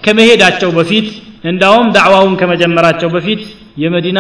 ከመሄዳቸው 0.06 0.70
በፊት 0.78 1.08
እንዳውም 1.46 1.88
ዳዕዋውን 1.96 2.36
ከመጀመራቸው 2.40 3.10
በፊት 3.16 3.42
የመዲና 3.78 4.20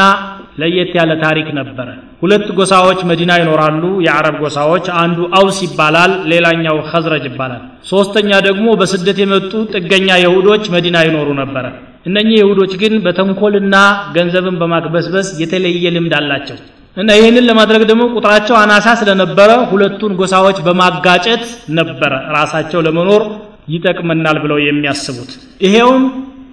ለየት 0.60 0.92
ያለ 0.98 1.12
ታሪክ 1.24 1.48
ነበረ። 1.58 1.88
ሁለት 2.22 2.48
ጎሳዎች 2.58 3.00
መዲና 3.10 3.32
ይኖራሉ። 3.42 3.84
የአረብ 4.06 4.36
ጎሳዎች 4.44 4.86
አንዱ 5.02 5.18
አውስ 5.40 5.58
ይባላል 5.66 6.12
ሌላኛው 6.32 6.78
ኸዝረጅ 6.92 7.26
ይባላል። 7.30 7.62
ሶስተኛ 7.92 8.30
ደግሞ 8.48 8.68
በስደት 8.82 9.18
የመጡ 9.24 9.52
ጥገኛ 9.74 10.10
የሁዶች 10.24 10.64
መዲና 10.76 10.98
ይኖሩ 11.08 11.28
ነበረ። 11.42 11.66
እነኚህ 12.06 12.38
ይሁዶች 12.42 12.74
ግን 12.82 12.94
በተንኮልና 13.06 13.76
ገንዘብን 14.16 14.58
በማክበስበስ 14.62 15.30
የተለየ 15.42 15.86
ልምድ 15.96 16.14
አላቸው። 16.20 16.58
እና 16.98 17.10
ይህንን 17.20 17.48
ለማድረግ 17.50 17.82
ደግሞ 17.90 18.04
ቁጥራቸው 18.16 18.56
አናሳ 18.60 18.88
ስለነበረ 19.00 19.50
ሁለቱን 19.72 20.14
ጎሳዎች 20.20 20.58
በማጋጨት 20.68 21.44
ነበረ 21.80 22.14
ራሳቸው 22.38 22.80
ለመኖር 22.88 23.24
ይጠቅመናል 23.74 24.38
ብለው 24.44 24.58
የሚያስቡት። 24.66 25.32
ይሄውም 25.66 26.04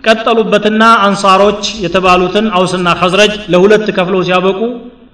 ቀጠሉበትና 0.04 0.84
አንሳሮች 1.06 1.64
የተባሉትን 1.84 2.46
አውስና 2.58 2.88
ኸዝረጅ 3.00 3.34
ለሁለት 3.52 3.86
ከፍለው 3.96 4.22
ሲያበቁ 4.28 4.60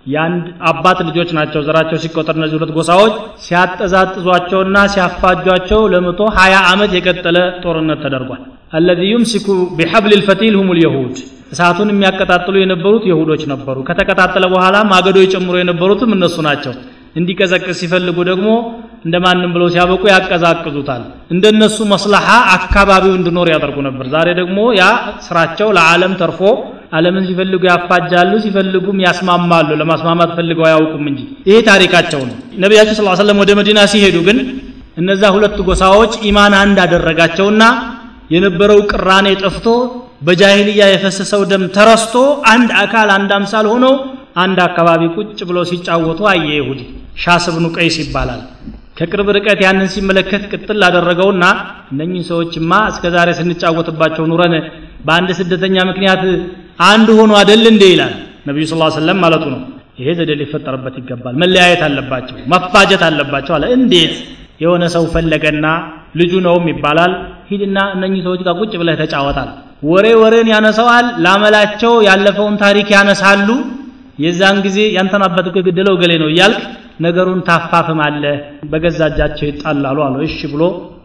የአንድ 0.07 0.45
አባት 0.69 0.99
ልጆች 1.09 1.31
ናቸው። 1.39 1.61
ዘራቸው 1.67 1.99
ሲቆጠር 2.03 2.37
እነዚህ 2.39 2.57
ሁለት 2.59 2.71
ጎሳዎች 2.77 3.15
ሲያጠዛጥዟቸውና 3.47 4.77
ሲያፋጇቸው 4.93 5.81
ለመቶ 5.93 6.21
ሀያ 6.39 6.55
ዓመት 6.71 6.93
የቀጠለ 6.97 7.39
ጦርነት 7.65 8.01
ተደርጓል። 8.05 8.43
الذي 8.73 9.01
يمسك 9.11 9.47
بحبل 9.77 10.13
الفتيل 10.15 10.55
هم 10.61 10.71
اليهود 10.79 11.15
እሳቱን 11.53 11.91
የሚያቀጣጥሉ 11.93 12.55
የነበሩት 12.61 13.05
የሁዶች 13.11 13.43
ነበሩ። 13.53 13.77
ከተቀጣጠለ 13.89 14.45
በኋላ 14.55 14.77
ማገዶ 14.91 15.19
ይጨምሩ 15.23 15.55
የነበሩትም 15.61 16.11
እነሱ 16.17 16.37
ናቸው 16.49 16.73
እንዲቀዘቅዝ 17.19 17.77
ሲፈልጉ 17.81 18.19
ደግሞ 18.31 18.49
እንደማንም 19.05 19.51
ብለው 19.55 19.69
ሲያበቁ 19.75 20.03
ያቀዛቅዙታል። 20.13 21.03
እንደነሱ 21.35 21.77
መስለሓ 21.93 22.27
አካባቢው 22.57 23.13
እንዲኖር 23.19 23.49
ያደርጉ 23.55 23.77
ነበር። 23.89 24.07
ዛሬ 24.15 24.29
ደግሞ 24.41 24.59
ያ 24.81 24.85
ስራቸው 25.27 25.69
ለዓለም 25.77 26.15
ተርፎ 26.21 26.41
ዓለምን 26.93 27.25
ሲፈልጉ 27.29 27.63
ያፋጃሉ 27.71 28.33
ሲፈልጉም 28.45 28.99
ያስማማሉ። 29.07 29.69
ለማስማማት 29.81 30.31
ፈልገው 30.39 30.67
አያውቁም 30.69 31.05
እንጂ 31.11 31.21
ይሄ 31.49 31.57
ታሪካቸው 31.71 32.21
ነው። 32.29 32.37
ነቢያችን 32.65 32.97
ስ 32.99 33.21
ሰለም 33.23 33.41
ወደ 33.45 33.53
መዲና 33.61 33.81
ሲሄዱ 33.93 34.17
ግን 34.29 34.39
እነዛ 34.99 35.23
ሁለት 35.35 35.59
ጎሳዎች 35.69 36.13
ኢማን 36.29 36.55
አንድ 36.63 36.79
አደረጋቸውና 36.85 37.63
የነበረው 38.35 38.81
ቅራኔ 38.93 39.27
ጠፍቶ 39.43 39.67
በጃሂልያ 40.27 40.85
የፈሰሰው 40.91 41.43
ደም 41.51 41.65
ተረስቶ 41.77 42.15
አንድ 42.53 42.71
አካል 42.83 43.09
አንድ 43.17 43.31
አምሳል 43.37 43.67
ሆነው 43.73 43.95
አንድ 44.43 44.59
አካባቢ 44.67 45.03
ቁጭ 45.17 45.39
ብሎ 45.49 45.59
ሲጫወቱ 45.71 46.21
አየ 46.33 46.49
ይሁዲ 46.59 46.81
ሻስ 47.19 47.45
ብኑ 47.55 47.67
ቀይስ 47.77 47.97
ይባላል። 48.03 48.43
ከቅርብ 48.99 49.29
ርቀት 49.37 49.59
ያንን 49.65 49.89
ሲመለከት 49.95 50.43
ቅጥል 50.53 50.81
አደረገውና 50.87 51.45
እነኚህ 51.93 52.23
ሰዎችማ 52.31 52.71
እስከ 52.93 53.05
ዛሬ 53.15 53.29
ስንጫወትባቸው 53.39 54.25
ኑረን 54.31 54.55
በአንድ 55.07 55.31
ስደተኛ 55.39 55.77
ምክንያት 55.91 56.23
አንድ 56.89 57.09
ሆኖ 57.19 57.33
አደል 57.41 57.65
እንዴ 57.73 57.85
ይላል 57.93 58.15
ነቢዩ 58.49 58.65
ስ 58.71 58.77
ሰለም 58.97 59.19
ማለቱ 59.25 59.45
ነው። 59.55 59.61
ይሄ 60.01 60.09
ዘዴ 60.19 60.33
ሊፈጠርበት 60.41 60.97
ይገባል። 61.01 61.35
መለያየት 61.43 61.81
አለባቸው 61.87 62.37
መፋጀት 62.53 63.03
አለባቸው 63.09 63.55
አለ። 63.57 63.65
እንዴት? 63.77 64.13
የሆነ 64.63 64.85
ሰው 64.95 65.05
ፈለገና 65.15 65.67
ልጁ 66.21 66.33
ነውም 66.47 66.67
ይባላል። 66.73 67.13
ሂድና 67.51 67.79
እነኚህ 67.95 68.21
ሰዎች 68.27 68.41
ጋር 68.47 68.55
ቁጭ 68.61 68.73
ብለህ 68.81 68.97
ተጫወታል 69.03 69.51
ወሬ 69.89 70.07
ወሬን 70.21 70.49
ያነሰዋል 70.53 71.07
ላመላቸው 71.25 71.93
ያለፈውን 72.09 72.57
ታሪክ 72.63 72.89
ያነሳሉ 72.97 73.49
የዛን 74.19 74.57
ጊዜ 74.67 74.79
እኮ 75.43 75.57
የገደለው 75.61 75.97
ገሌ 76.03 76.13
ነው 76.23 76.29
እያልክ 76.33 76.61
ነገሩን 77.05 77.41
ታፋፍማለህ 77.49 78.37
በገዛ 78.71 79.01
እጃቸው 79.11 79.47
ይጣላሉ 79.51 79.99
አለው 80.07 80.23
እሺ 80.29 80.39
ብሎ 80.53 80.63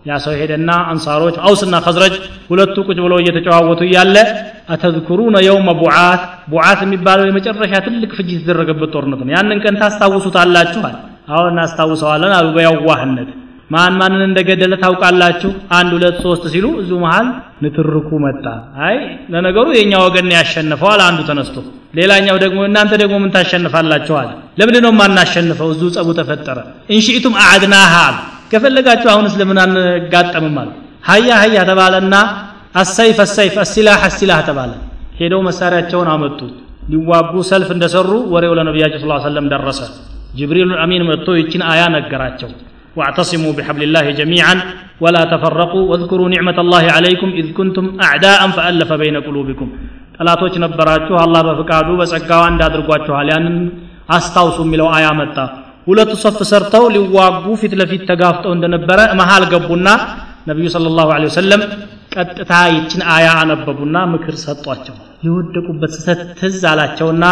ያ 0.09 0.15
ሰው 0.23 0.33
ሄደና 0.39 0.71
አንሳሮች 0.91 1.35
አውስና 1.45 1.75
ኸዝረጅ 1.85 2.15
ሁለቱ 2.49 2.75
ቁጭ 2.87 2.97
ብለው 3.05 3.19
እየተጨዋወቱ 3.21 3.81
እያለ 3.87 4.15
አተዝኩሩነ 4.73 5.35
የውመ 5.45 5.69
ቡዓት 5.81 6.21
ቡዓት 6.51 6.79
የሚባለው 6.85 7.25
የመጨረሻ 7.29 7.73
ትልቅ 7.87 8.11
ፍጅት 8.17 8.33
የተደረገበት 8.35 8.91
ጦርነት 8.95 9.21
ነው። 9.23 9.33
ያንን 9.35 9.59
ቀን 9.63 9.77
ታስታውሱታላችኋል? 9.81 10.95
አሁን 11.29 11.47
እናስታውሰዋለን 11.53 12.33
አሉ 12.37 12.47
በያዋህነት 12.55 13.29
ማን 13.73 13.93
ማንን 13.99 14.21
እንደገደለ 14.27 14.73
ታውቃላችሁ? 14.81 15.49
አንድ 15.77 15.91
ሁለት 15.97 16.17
ሶስት 16.25 16.43
ሲሉ 16.53 16.65
እዙ 16.81 16.91
መሃል 17.03 17.27
ንትርኩ 17.63 18.09
መጣ። 18.25 18.45
አይ 18.85 18.97
ለነገሩ 19.33 19.65
የኛ 19.77 19.93
ወገን 20.05 20.29
ያሸንፈዋል 20.37 21.01
አንዱ 21.07 21.19
ተነስቶ። 21.29 21.55
ሌላኛው 21.99 22.37
ደግሞ 22.43 22.59
እናንተ 22.69 22.93
ደግሞ 23.01 23.15
ምን 23.23 23.31
ታሸንፋላችኋል 23.35 24.27
ለምንድን 24.59 24.83
ነው 24.85 24.91
የማናሸንፈው? 24.93 25.67
እዙ 25.75 25.81
ጸቡ 25.95 26.07
ተፈጠረ። 26.19 26.57
እንሽኢቱም 26.93 27.35
አዕድናሃ 27.43 27.93
ከፈለጋችሁ 28.51 29.09
አሁንስ 29.13 29.33
ለምን 29.39 29.59
አንጋጠምም 29.63 30.57
አሉ 30.61 30.69
ሀያ 31.07 31.29
ሀያ 31.43 31.57
ተባለና 31.69 32.15
አሰይፍ 32.75 33.17
አሰይፍ 33.25 33.55
አሲላህ 33.63 34.01
አሲላህ 34.09 34.39
ተባለ። 34.49 34.71
ሄደው 35.19 35.41
መሳሪያቸውን 35.47 36.09
አመጡ። 36.13 36.39
ሊዋጉ 36.91 37.33
ሰልፍ 37.49 37.69
እንደሰሩ 37.75 38.09
ወሬው 38.33 38.53
ለነቢያቸው 38.59 38.99
ስ 39.03 39.23
ሰለም 39.25 39.45
ደረሰ። 39.53 39.79
ጅብሪል 40.37 40.71
አሚን 40.83 41.03
መጥቶ 41.09 41.27
ይችን 41.39 41.61
አያ 41.71 41.81
ነገራቸው 41.95 42.49
واعتصموا 42.96 43.52
بحبل 43.52 43.82
الله 43.82 44.06
جميعا 44.20 44.54
ولا 45.04 45.22
تفرقوا 45.32 45.84
واذكروا 45.90 46.28
نعمة 46.34 46.58
الله 46.64 46.84
عليكم 46.96 47.28
إذ 47.40 47.46
كنتم 47.58 47.84
أعداء 48.06 48.40
فألف 48.56 48.90
بين 49.02 49.16
قلوبكم 49.26 49.68
ጠላቶች 50.16 50.54
ነበራችሁ 50.64 51.14
አላህ 51.24 51.40
በፍቃዱ 51.48 51.88
በጸጋዋ 52.00 52.42
እንዳድርጓችኋል 52.52 53.28
ያንን 53.32 53.56
አስታውሱ 54.16 54.58
የሚለው 54.66 54.88
አያ 54.96 55.06
መጣ 55.20 55.36
ሁለቱ 55.88 56.12
ሰፍ 56.22 56.38
ሰርተው 56.50 56.84
ሊዋጉ 56.94 57.44
ፊት 57.60 57.72
ለፊት 57.80 58.02
ተጋፍጠው 58.10 58.52
እንደነበረ 58.56 58.98
መሃል 59.20 59.44
ገቡና 59.52 59.88
ነቢዩ 60.50 60.66
ስለ 60.74 60.90
ላሁ 60.98 61.08
ወሰለም 61.28 61.62
ቀጥታ 62.14 62.52
ይችን 62.74 63.02
አያ 63.16 63.28
አነበቡና 63.42 63.96
ምክር 64.14 64.34
ሰጧቸው 64.44 64.96
የወደቁበት 65.26 65.92
ስህተት 65.96 66.20
ትዝ 66.40 66.60
አላቸውና 66.72 67.24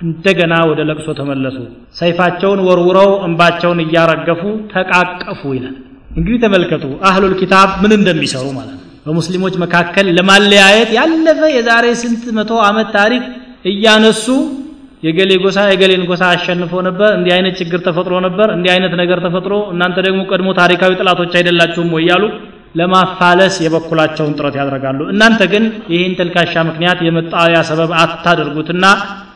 እንደገና 0.00 0.54
ወደ 0.68 0.80
ለቅሶ 0.88 1.08
ተመለሱ። 1.18 1.56
ሰይፋቸውን 1.98 2.60
ወርውረው 2.66 3.10
እንባቸውን 3.26 3.80
እያረገፉ 3.84 4.42
ተቃቀፉ 4.72 5.40
ይላል። 5.56 5.76
እንግዲህ 6.12 6.38
ተመልከቱ 6.44 6.84
አህሉል 7.08 7.34
ኪታብ 7.40 7.68
ምን 7.82 7.92
እንደሚሰሩ 7.98 8.46
ማለት 8.56 8.74
ነው። 8.74 8.86
በሙስሊሞች 9.06 9.54
መካከል 9.64 10.06
ለማለያየት 10.16 10.90
ያለፈ 10.98 11.40
የዛሬ 11.56 11.86
ስንት 12.00 12.24
መቶ 12.38 12.52
ዓመት 12.66 12.88
ታሪክ 12.98 13.22
እያነሱ 13.70 14.26
የገሌ 15.02 15.32
ጎሳ 15.42 15.58
የገሌን 15.70 16.02
ጎሳ 16.08 16.22
አሸንፎ 16.34 16.72
ነበር 16.88 17.10
እንዲህ 17.18 17.32
አይነት 17.36 17.54
ችግር 17.60 17.80
ተፈጥሮ 17.86 18.14
ነበር 18.26 18.48
እንዲህ 18.56 18.70
አይነት 18.74 18.94
ነገር 19.00 19.18
ተፈጥሮ 19.26 19.54
እናንተ 19.72 19.98
ደግሞ 20.06 20.20
ቀድሞ 20.30 20.48
ታሪካዊ 20.60 20.98
ጥላቶች 21.00 21.32
አይደላችሁም 21.38 21.92
ወይ 21.96 22.04
እያሉ 22.04 22.24
ለማፋለስ 22.80 23.54
የበኩላቸውን 23.64 24.34
ጥረት 24.38 24.56
ያደርጋሉ። 24.60 25.00
እናንተ 25.12 25.40
ግን 25.52 25.64
ይህን 25.92 26.12
ተልካሻ 26.18 26.54
ምክንያት 26.68 26.98
የመጣያ 27.06 27.56
ሰበብ 27.70 27.92
አታደርጉትና 28.02 28.84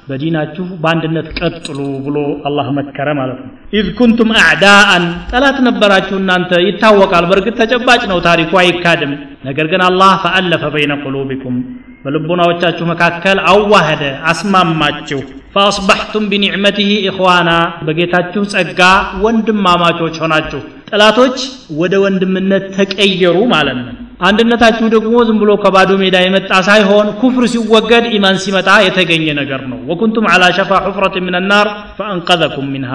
በዲናችሁ 0.09 0.65
በአንድነት 0.83 1.29
ቀጥሉ 1.39 1.79
ብሎ 2.07 2.17
አላህ 2.49 2.67
መከረ 2.79 3.09
ማለት 3.21 3.39
ነው። 3.43 3.51
إذ 3.77 3.87
كنتم 3.99 4.31
أعداء 4.41 5.05
ጠላት 5.31 5.59
ነበራችሁ 5.69 6.17
እናንተ 6.21 6.61
ይታወቃል። 6.67 7.25
በእርግጥ 7.31 7.55
ተጨባጭ 7.61 8.03
ነው 8.13 8.19
ታሪኩ 8.27 8.53
አይካድም። 8.63 9.13
ነገር 9.45 9.69
ግን 9.73 9.83
አላህ 9.87 10.13
فألف 10.25 10.65
بين 10.75 10.93
قلوبكم 11.05 11.57
በልቦናዎቻችሁ 12.05 12.87
መካከል 12.91 13.39
አዋህደ 13.51 14.03
አስማማችሁ። 14.31 15.21
فأصبحتم 15.55 16.25
بنعمته 16.31 16.89
إخوانا 17.09 17.51
በጌታችሁ 17.87 18.43
ጸጋ 18.53 18.81
ወንድማማቾች 19.25 20.17
ሆናችሁ። 20.23 20.61
ጠላቶች 20.91 21.37
ወደ 21.79 21.95
ወንድምነት 22.05 22.65
ተቀየሩ 22.77 23.37
ማለት 23.53 23.79
ነው 23.81 23.95
አንድነታችሁ 24.21 24.87
ደግሞ 24.95 25.15
ዝም 25.29 25.39
ብሎ 25.43 25.51
ከባዶ 25.63 25.91
ሜዳ 26.03 26.17
የመጣ 26.25 26.51
ሳይሆን 26.69 27.07
ኩፍር 27.21 27.45
ሲወገድ 27.53 28.05
ኢማን 28.17 28.37
ሲመጣ 28.45 28.69
የተገኘ 28.87 29.27
ነገር 29.41 29.63
ነው። 29.71 29.79
وكنتم 29.91 30.27
على 30.33 30.45
شفا 30.59 30.71
حفرة 30.87 31.17
من 31.27 31.37
النار 31.51 31.69
ፈአንቀዘኩም 31.99 32.69
ሚንሃ። 32.75 32.93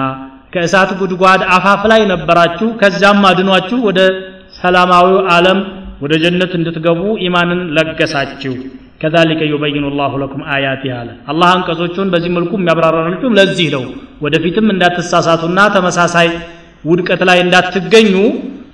ከእሳት 0.54 0.90
ጉድጓድ 1.00 1.42
አፋፍ 1.56 1.82
ላይ 1.90 2.02
ነበራችሁ 2.12 2.68
ከዚያም 2.80 3.22
አድኗችሁ 3.28 3.78
ወደ 3.88 4.00
ሰላማዊው 4.60 5.18
ዓለም 5.34 5.58
ወደ 6.02 6.12
ጀነት 6.22 6.52
እንድትገቡ 6.58 7.02
ኢማንን 7.26 7.60
ለገሳችሁ። 7.76 8.54
ከዛሊከ 9.02 9.42
ዩበይኑ 9.50 9.84
ላሁ 9.98 10.14
ለኩም 10.22 10.42
አያት 10.54 10.82
አለ። 10.96 11.08
አላህ 11.30 11.48
አንቀጾቹን 11.56 12.08
በዚህ 12.14 12.30
መልኩ 12.36 12.52
የሚያብራራላችሁም 12.58 13.36
ለዚህ 13.38 13.68
ነው። 13.76 13.84
ወደፊትም 14.24 14.66
እንዳትሳሳቱና 14.74 15.60
ተመሳሳይ 15.76 16.28
ውድቀት 16.84 17.22
ላይ 17.28 17.38
እንዳትገኙ 17.44 18.14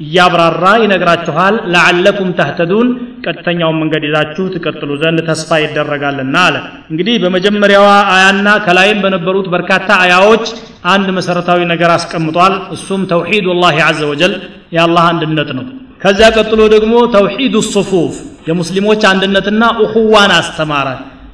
እያብራራ 0.01 0.65
ይነግራችኋል። 0.83 1.55
ለዓለኩም 1.73 2.31
ተህተዱን 2.39 2.89
ቀጥተኛውን 3.27 3.79
መንገድ 3.83 4.03
ይዛችሁ 4.09 4.45
ትቀጥሉ 4.55 4.91
ዘንድ 5.03 5.19
ተስፋ 5.29 5.59
ይደረጋልና 5.63 6.37
አለ። 6.47 6.57
እንግዲህ 6.91 7.17
በመጀመሪያዋ 7.23 7.87
አያና 8.15 8.49
ከላይም 8.67 9.01
በነበሩት 9.05 9.49
በርካታ 9.55 9.89
አያዎች 10.05 10.45
አንድ 10.93 11.09
መሰረታዊ 11.19 11.61
ነገር 11.73 11.93
አስቀምጧል። 11.97 12.55
እሱም 12.77 13.03
ተውሒድ 13.13 13.49
ላህ 13.57 13.79
አዘ 13.89 14.01
ወጀል 14.13 14.35
የአላህ 14.77 15.05
አንድነት 15.13 15.51
ነው። 15.59 15.67
ከዚያ 16.03 16.29
ቀጥሎ 16.39 16.63
ደግሞ 16.75 16.95
ተውሒድ 17.15 17.55
ሱፉፍ 17.73 18.15
የሙስሊሞች 18.49 19.03
አንድነትና 19.11 19.63
እኹዋን 19.85 20.33
አስተማረ። 20.37 20.89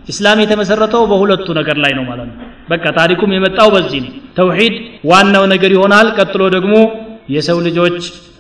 ኢስላም 0.09 0.39
የተመሰረተው 0.43 1.03
በሁለቱ 1.11 1.47
ነገር 1.59 1.77
ላይ 1.83 1.93
ነው 1.99 2.05
ማለት 2.09 2.29
ነው። 2.31 2.37
በቃ 2.71 2.85
ታሪኩም 2.97 3.31
የመጣው 3.35 3.69
በዚህ 3.75 4.01
ነው። 4.05 4.13
ተውሂድ 4.37 4.75
ዋናው 5.11 5.45
ነገር 5.53 5.71
ይሆናል። 5.77 6.09
ቀጥሎ 6.19 6.43
ደግሞ 6.55 6.75
የሰው 7.29 7.59
ልጆች 7.67 7.99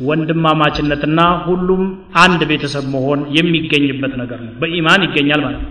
ወንድማማችነትና 0.09 1.21
ሁሉም 1.45 1.83
አንድ 2.23 2.41
ቤተሰብ 2.51 2.85
መሆን 2.95 3.21
የሚገኝበት 3.37 4.15
ነገር 4.23 4.41
ነው። 4.47 4.53
በኢማን 4.61 5.05
ይገኛል 5.07 5.43
ማለት 5.47 5.63
ነው 5.63 5.71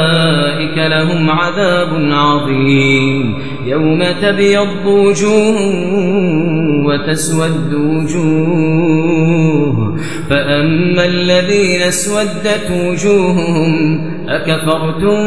لهم 0.77 1.29
عذاب 1.29 1.89
عظيم. 2.11 3.33
يوم 3.65 4.03
تبيض 4.21 4.85
وجوه 4.85 5.55
وتسود 6.85 7.73
وجوه 7.73 9.21
فأما 10.29 11.05
الذين 11.05 11.81
اسودت 11.81 12.71
وجوههم 12.71 14.01
أكفرتم 14.35 15.17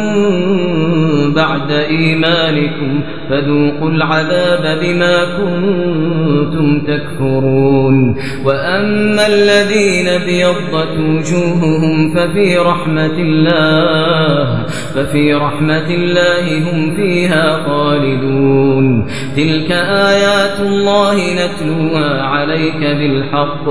بعد 1.35 1.71
إيمانكم 1.71 3.01
فذوقوا 3.31 3.90
العذاب 3.90 4.64
بما 4.83 5.25
كنتم 5.38 6.81
تكفرون. 6.81 8.17
وأما 8.45 9.27
الذين 9.27 10.09
بيضت 10.27 10.95
وجوههم 10.99 12.14
ففي 12.14 12.57
رحمة 12.59 13.17
الله 13.19 14.64
ففي 14.95 15.35
رحمة 15.35 15.90
الله 15.90 16.45
هم 16.71 16.97
فيها 16.97 17.62
خالدون. 17.67 19.07
تلك 19.37 19.71
آيات 20.11 20.61
الله 20.61 21.14
نتلوها 21.14 22.23
عليك 22.23 22.81
بالحق 22.99 23.69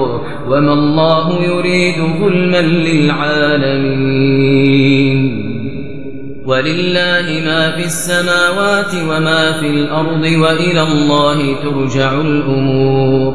وما 0.47 0.73
الله 0.73 1.43
يريد 1.43 1.95
ظلما 2.21 2.61
للعالمين. 2.61 4.03
ولله 6.53 7.25
ما 7.49 7.61
في 7.75 7.83
السماوات 7.91 8.91
وما 9.09 9.43
في 9.59 9.67
الأرض 9.77 10.23
وإلى 10.43 10.81
الله 10.89 11.37
ترجع 11.63 12.11
الأمور. 12.21 13.33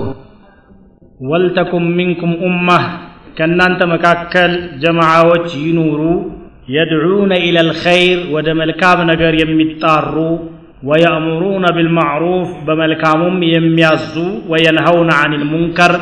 ولتكن 1.30 1.84
منكم 2.00 2.30
أمة 2.48 2.78
كننت 3.38 3.80
مكاكل 3.92 4.52
جماعات 4.84 5.54
ينوروا 5.66 6.20
يدعون 6.76 7.32
إلى 7.32 7.60
الخير 7.60 8.18
ودملكام 8.32 8.98
نجر 9.10 9.34
يمتارو 9.42 10.30
ويأمرون 10.88 11.64
بالمعروف 11.76 12.48
بملكامهم 12.66 13.42
يميازوا 13.42 14.32
وينهون 14.50 15.08
عن 15.20 15.30
المنكر 15.34 15.92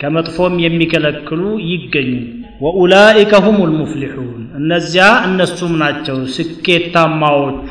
كمطفوم 0.00 0.52
يمكلكلو 0.60 1.58
يجنوا 1.58 2.41
ወኡላኢከ 2.62 3.32
ሁም 3.44 3.58
ልሙፍሊሑን 3.68 4.28
እነዚያ 4.58 5.04
እነሱም 5.26 5.72
ናቸው 5.82 6.16
ስኬታማዎቹ 6.34 7.68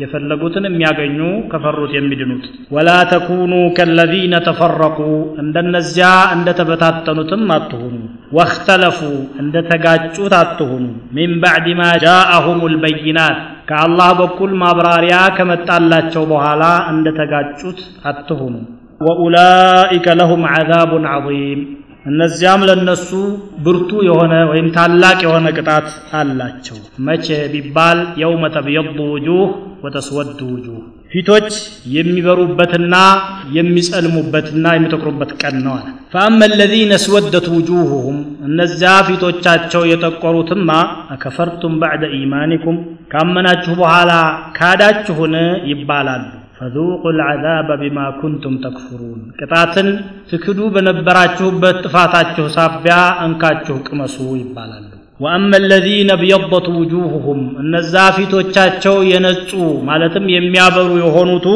የፈለጉትን 0.00 0.64
የሚያገኙ 0.68 1.18
ከፈሩት 1.52 1.92
የሚድኑት 1.96 2.42
ወላ 2.74 2.90
ተኩኑ 3.12 3.52
ከለዚነ 3.76 4.34
ተፈረቁ 4.48 4.98
እንደነዚያ 5.42 6.08
እንደተበታተኑትም 6.34 7.44
አትሁኑ 7.56 7.94
ወእክተለፉ 8.36 8.98
እንደተጋጩት 9.42 10.34
አትሁኑ 10.40 10.84
ሚን 11.18 11.32
ባዕድ 11.44 11.68
ማ 11.80 11.88
ጃአሁም 12.04 12.60
ልበይናት 12.74 13.38
ከአላህ 13.70 14.10
በኩል 14.20 14.52
ማብራሪያ 14.62 15.16
ከመጣላቸው 15.38 16.24
በኋላ 16.32 16.62
እንደተጋጩት 16.92 17.80
አትሁኑ 18.12 18.54
ወኡላኢከ 19.06 20.06
ለሁም 20.20 20.44
ዓዛቡን 20.52 21.06
ዐዚም 21.14 21.62
እነዚያም 22.06 22.66
ለነሱ 22.68 23.08
ብርቱ 23.64 23.90
የሆነ 24.06 24.34
ወይም 24.50 24.66
ታላቅ 24.76 25.16
የሆነ 25.24 25.46
ቅጣት 25.56 25.88
አላቸው። 26.18 26.76
መቼ 27.06 27.26
ቢባል 27.52 28.00
የውመ 28.22 28.44
ተብየዱ 28.56 28.98
ውጁህ 29.14 29.48
ወተስወዱ 29.84 30.38
ውጁህ። 30.52 30.78
ፊቶች 31.12 31.48
የሚበሩበትና 31.96 32.94
የሚጸልሙበትና 33.56 34.64
የሚጠቁሩበት 34.74 35.30
ቀን 35.40 35.56
ነው 35.64 35.74
አለ። 35.76 35.86
ፈአማ 36.12 36.40
አለዚነ 36.48 36.92
እስወደት 37.00 37.46
ውጁሁሁም 37.54 38.16
እነዚያ 38.48 38.94
ፊቶቻቸው 39.08 39.84
የጠቆሩትማ 39.90 40.70
አከፈርቱም 41.14 41.76
ባዕደ 41.82 42.04
ኢማኒኩም 42.18 42.78
ካመናችሁ 43.12 43.74
በኋላ 43.80 44.12
ካዳችሁን 44.58 45.34
ይባላሉ 45.70 46.24
ፈذوቁ 46.56 47.02
ልዓዛበ 47.16 47.70
ቢማ 47.80 47.98
ኩንቱም 48.18 48.54
ተክፍሩን 48.62 49.18
ቅጣትን 49.38 49.88
ትክዱ 50.30 50.60
በነበራችሁበት 50.74 51.78
ጥፋታችሁ 51.84 52.46
ሳቢያ 52.54 52.94
እንካችሁ 53.24 53.76
ቅመሱ 53.88 54.16
ይባላሉ። 54.40 54.86
ወአመ 55.20 55.50
ለዚነ 55.64 56.10
ብየበት 56.20 56.66
ውጁሁሁም 56.76 57.42
እነዛ 57.62 57.94
ፊቶቻቸው 58.16 58.96
የነጹ 59.10 59.50
ማለትም 59.88 60.24
የሚያበሩ 60.34 60.90
የሆኑቱ 61.02 61.46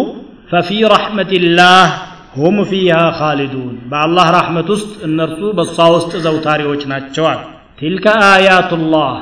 ፈፊ 0.51 0.69
ረሕመትላህ 0.95 1.89
ሁም 2.37 2.57
ፊሃ 2.71 2.99
ኻሊዱን። 3.19 3.75
በአላህ 3.91 4.27
ራሕመት 4.37 4.69
ውስጥ 4.75 4.93
እነርሱ 5.09 5.43
በሷ 5.59 5.89
ውስጥ 5.97 6.13
ዘውታሪዎች 6.27 6.85
ናቸዋል 6.93 7.41
ቲልከ 7.81 8.07
አያቱላህ 8.31 9.13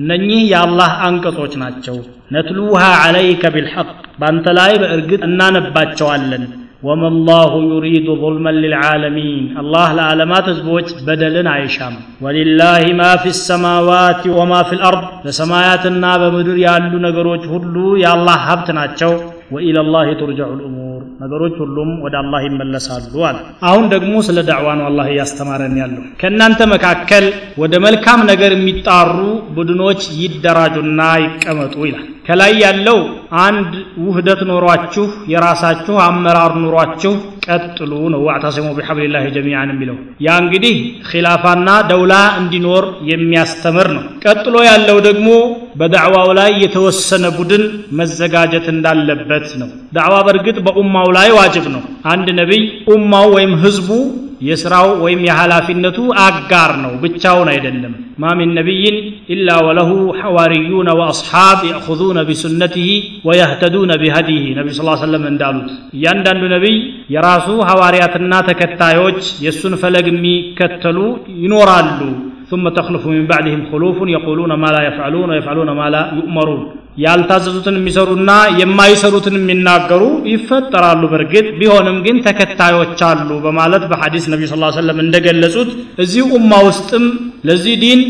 እነኚህ 0.00 0.42
የአላህ 0.50 0.90
አንቀጾች 1.06 1.54
ናቸው። 1.62 1.96
ነትሉሃ 2.34 2.82
ዓለይከ 3.02 3.44
ቢልሐቅ 3.54 3.88
በአንተ 4.18 4.46
ላይ 4.58 4.72
በእርግጥ 4.82 5.20
እናነባቸዋለን። 5.28 6.44
ወማ 6.82 7.04
ላሁ 7.28 7.52
ዩሪዱ 7.68 8.08
ظልመን 8.20 8.56
ልልዓለሚን 8.62 9.46
አላህ 9.60 9.86
ለዓለማት 9.96 10.44
ህዝቦች 10.50 10.88
በደልን 11.06 11.48
አይሻም። 11.52 11.94
ወሊላህ 12.24 12.82
ማ 12.98 13.08
ፊ 13.22 13.32
ሰማዋት 13.40 14.20
ወማ 14.36 14.60
ፊ 14.68 14.78
ልአርድ 14.78 15.02
በሰማያትና 15.24 16.04
በምድር 16.22 16.58
ያሉ 16.64 16.92
ነገሮች 17.06 17.42
ሁሉ 17.54 17.74
የአላህ 18.02 18.38
ሀብት 18.46 18.70
ናቸው። 18.78 19.12
ወኢላ 19.54 19.82
ላህ 19.86 20.08
ቱርጀዑ 20.20 20.50
ልእሙር 20.58 21.02
ነገሮች 21.22 21.54
ሁሉም 21.62 21.90
ወደ 22.04 22.14
አላህ 22.20 22.40
ይመለሳሉ 22.46 23.14
አለ። 23.28 23.36
አሁን 23.68 23.84
ደግሞ 23.94 24.14
ስለ 24.26 24.38
ዳዕዋ 24.48 24.74
ነው 24.78 24.86
አላህ 24.90 25.06
እያስተማረን 25.12 25.74
ያለው። 25.82 26.04
ከእናንተ 26.20 26.60
መካከል 26.74 27.26
ወደ 27.62 27.74
መልካም 27.86 28.22
ነገር 28.30 28.52
የሚጣሩ 28.56 29.16
ቡድኖች 29.56 30.02
ይደራጁና 30.22 31.00
ይቀመጡ 31.24 31.76
ይላል 31.88 32.06
ከላይ 32.28 32.52
ያለው 32.62 32.98
አንድ 33.44 33.70
ውህደት 34.04 34.40
ኖሯችሁ 34.48 35.04
የራሳችሁ 35.32 35.94
አመራር 36.06 36.52
ኑሯችሁ 36.62 37.12
ቀጥሉ 37.46 37.92
ነው። 38.14 38.20
ዋዕተሲሙ 38.26 38.66
ቢሐብሊላህ 38.76 39.22
ጀሚዓን 39.36 39.70
የሚለው። 39.72 39.96
ያ 40.20 40.34
እንግዲህ 40.42 40.74
ኺላፋና 41.10 41.68
ደውላ 41.90 42.14
እንዲኖር 42.40 42.84
የሚያስተምር 43.12 43.88
ነው። 43.96 44.04
ቀጥሎ 44.24 44.54
ያለው 44.68 44.98
ደግሞ 45.08 45.28
በዳዕዋው 45.80 46.30
ላይ 46.38 46.52
የተወሰነ 46.64 47.24
ቡድን 47.38 47.64
መዘጋጀት 48.00 48.66
እንዳለበት 48.74 49.48
ነው። 49.62 49.70
ዳዕዋ 49.96 50.16
በእርግጥ 50.26 50.56
በኡማው 50.66 51.10
ላይ 51.18 51.30
ዋጅብ 51.38 51.66
ነው። 51.76 51.82
አንድ 52.12 52.28
ነቢይ 52.40 52.64
ኡማው 52.94 53.28
ወይም 53.36 53.54
ህዝቡ 53.64 53.90
የስራው 54.47 54.87
ወይም 55.03 55.21
የኃላፊነቱ 55.27 55.97
አጋር 56.25 56.71
ነው 56.83 56.93
ብቻውን 57.03 57.49
አይደለም 57.53 57.93
ማ 58.23 58.31
ሚን 58.39 58.49
ነቢይን 58.59 58.97
ኢላ 59.35 59.49
ወለሁ 59.67 59.89
ሐዋርዩነ 60.21 60.89
ወአስሓብ 60.99 61.59
የእኹዙነ 61.69 62.19
ቢሱነትህ 62.29 62.89
ወየህተዱነ 63.29 63.91
ቢሀዲህ 64.01 64.43
ነቢ 64.59 64.67
ስ 64.77 64.83
ሰለም 65.05 65.23
እንዳሉት 65.31 65.69
እያንዳንዱ 65.97 66.43
ነቢይ 66.55 66.77
የራሱ 67.15 67.47
ሐዋርያትና 67.69 68.33
ተከታዮች 68.49 69.21
የእሱን 69.47 69.75
ፈለግ 69.83 70.07
የሚከተሉ 70.13 70.99
ይኖራሉ 71.45 71.99
ثم 72.51 72.65
تخلف 72.69 73.03
من 73.07 73.25
بعدهم 73.27 73.61
خلوف 73.71 73.97
يقولون 74.07 74.51
ما 74.53 74.69
لا 74.75 74.81
يفعلون 74.83 75.29
ويفعلون 75.29 75.69
ما 75.71 75.87
لا 75.89 76.01
يؤمرون 76.19 76.61
ያልታዘዙትን 76.98 77.76
የሚሰሩና 77.78 78.30
የማይሰሩትን 78.60 79.36
የሚናገሩ 79.38 80.02
ይፈጠራሉ። 80.32 81.02
በእርግጥ 81.12 81.46
ቢሆንም 81.58 81.98
ግን 82.06 82.16
ተከታዮች 82.26 83.02
አሉ 83.08 83.28
በማለት 83.44 83.84
በሐዲስ 83.90 84.24
ነቢ 84.32 84.42
ስ 84.50 84.56
ሰለም 84.78 84.98
እንደገለጹት 85.04 85.70
እዚህ 86.04 86.24
ኡማ 86.38 86.52
ውስጥም 86.68 87.04
ለዚህ 87.48 87.76
ዲን 87.82 88.00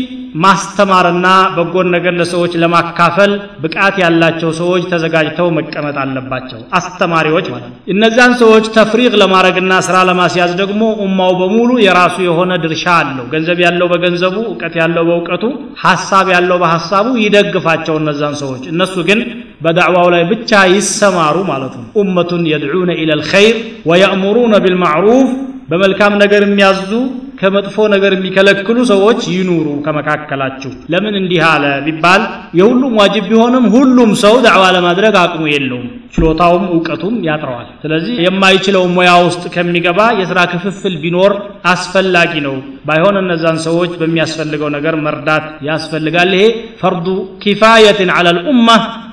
ማስተማርና 0.43 1.27
በጎን 1.55 1.87
ነገር 1.95 2.13
ለሰዎች 2.19 2.53
ለማካፈል 2.63 3.31
ብቃት 3.63 3.95
ያላቸው 4.03 4.49
ሰዎች 4.59 4.83
ተዘጋጅተው 4.91 5.47
መቀመጥ 5.57 5.95
አለባቸው። 6.03 6.59
አስተማሪዎች 6.79 7.47
ማለት 7.53 7.67
ነው። 7.67 7.77
እነዚያን 7.93 8.33
ሰዎች 8.41 8.65
ተፍሪቅ 8.75 9.13
ለማድረግና 9.21 9.73
ስራ 9.87 9.97
ለማስያዝ 10.09 10.51
ደግሞ 10.61 10.81
ኡማው 11.05 11.33
በሙሉ 11.39 11.69
የራሱ 11.85 12.17
የሆነ 12.27 12.51
ድርሻ 12.63 12.85
አለው። 12.99 13.25
ገንዘብ 13.33 13.59
ያለው 13.65 13.89
በገንዘቡ 13.93 14.37
እውቀት 14.45 14.75
ያለው 14.81 15.05
በእውቀቱ 15.09 15.43
ሀሳብ 15.83 16.27
ያለው 16.35 16.59
በሀሳቡ 16.63 17.07
ይደግፋቸው 17.23 17.97
እነዛን 18.01 18.35
ሰዎች። 18.41 18.65
እነሱ 18.73 18.95
ግን 19.09 19.21
በዳዕዋው 19.61 20.09
ላይ 20.13 20.23
ብቻ 20.29 20.51
ይሰማሩ 20.73 21.37
ማለት 21.49 21.73
ነው። 21.79 21.85
ኡመቱን 22.01 22.43
የድዑነ 22.51 22.91
ኢለ 23.01 23.11
ልኸይር 23.21 23.57
ወየእሙሩነ 23.89 24.53
ቢልማዕሩፍ 24.63 25.29
በመልካም 25.69 26.13
ነገር 26.21 26.41
የሚያዙ 26.45 26.91
ከመጥፎ 27.39 27.77
ነገር 27.93 28.11
የሚከለክሉ 28.15 28.77
ሰዎች 28.89 29.21
ይኑሩ 29.33 29.67
ከመካከላችሁ። 29.85 30.71
ለምን 30.93 31.15
እንዲህ 31.19 31.41
አለ 31.49 31.65
ቢባል 31.85 32.23
የሁሉም 32.59 32.93
ዋጅብ 32.99 33.25
ቢሆንም 33.29 33.65
ሁሉም 33.75 34.11
ሰው 34.23 34.35
ዳዕዋ 34.45 34.65
ለማድረግ 34.75 35.15
አቅሙ 35.21 35.43
የለውም። 35.51 35.87
ችሎታውም 36.13 36.63
እውቀቱም 36.71 37.15
ያጥረዋል። 37.25 37.67
ስለዚህ 37.81 38.13
የማይችለው 38.23 38.83
ሙያ 38.93 39.11
ውስጥ 39.25 39.43
ከሚገባ 39.55 39.99
የስራ 40.19 40.39
ክፍፍል 40.53 40.93
ቢኖር 41.03 41.33
አስፈላጊ 41.73 42.33
ነው። 42.47 42.55
ባይሆን 42.87 43.17
እነዛን 43.21 43.57
ሰዎች 43.65 43.91
በሚያስፈልገው 43.99 44.69
ነገር 44.75 44.95
መርዳት 45.05 45.45
ያስፈልጋል። 45.67 46.31
ይሄ 46.35 46.45
ፈርዱ 46.81 47.07
ኪፋየትን 47.43 48.11
አላ 48.15 48.27
ልኡማ 48.37 48.67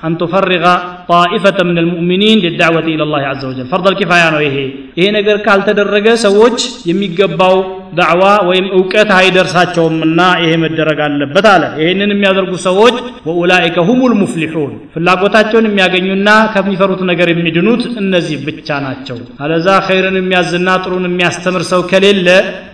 أن 0.05 0.13
تفرق 0.21 0.65
طائفة 1.09 1.59
من 1.67 1.77
المؤمنين 1.79 2.39
لدعوة 2.45 2.87
إلى 2.93 3.03
الله 3.11 3.25
عز 3.39 3.43
وجل 3.49 3.67
فرض 3.71 3.85
الكفاية 3.91 4.23
ነው 4.33 4.41
ይሄ. 4.45 4.55
ይሄ 4.97 5.05
ነገር 5.17 5.37
ካልተደረገ 5.45 6.07
ሰዎች 6.25 6.57
የሚገባው 6.89 7.55
ዳዕዋ 7.97 8.23
ወይም 8.47 8.65
እውቀት 8.77 9.09
አይደርሳቸውምና 9.17 10.19
ይሄ 10.41 10.51
መደረግ 10.63 10.99
አለበት 11.05 11.45
አለ። 11.51 11.63
ይህንን 11.81 12.11
የሚያደርጉ 12.13 12.53
ሰዎች 12.67 12.95
وأولئك 13.27 13.77
هم 13.89 14.13
المفلحون 14.21 14.73
ፍላጎታቸውን 14.95 15.67
የሚያገኙና 15.69 16.29
ከሚፈሩት 16.55 17.01
ነገር 17.11 17.29
የሚድኑት 17.33 17.83
እነዚህ 18.03 18.37
ብቻ 18.47 18.79
ናቸው። 18.85 19.19
አለዛ 19.43 19.67
ኸይርን 19.87 20.17
የሚያዝና 20.21 20.69
ጥሩን 20.83 21.07
የሚያስተምር 21.09 21.65
ሰው 21.71 21.83
ከሌለ 21.91 22.27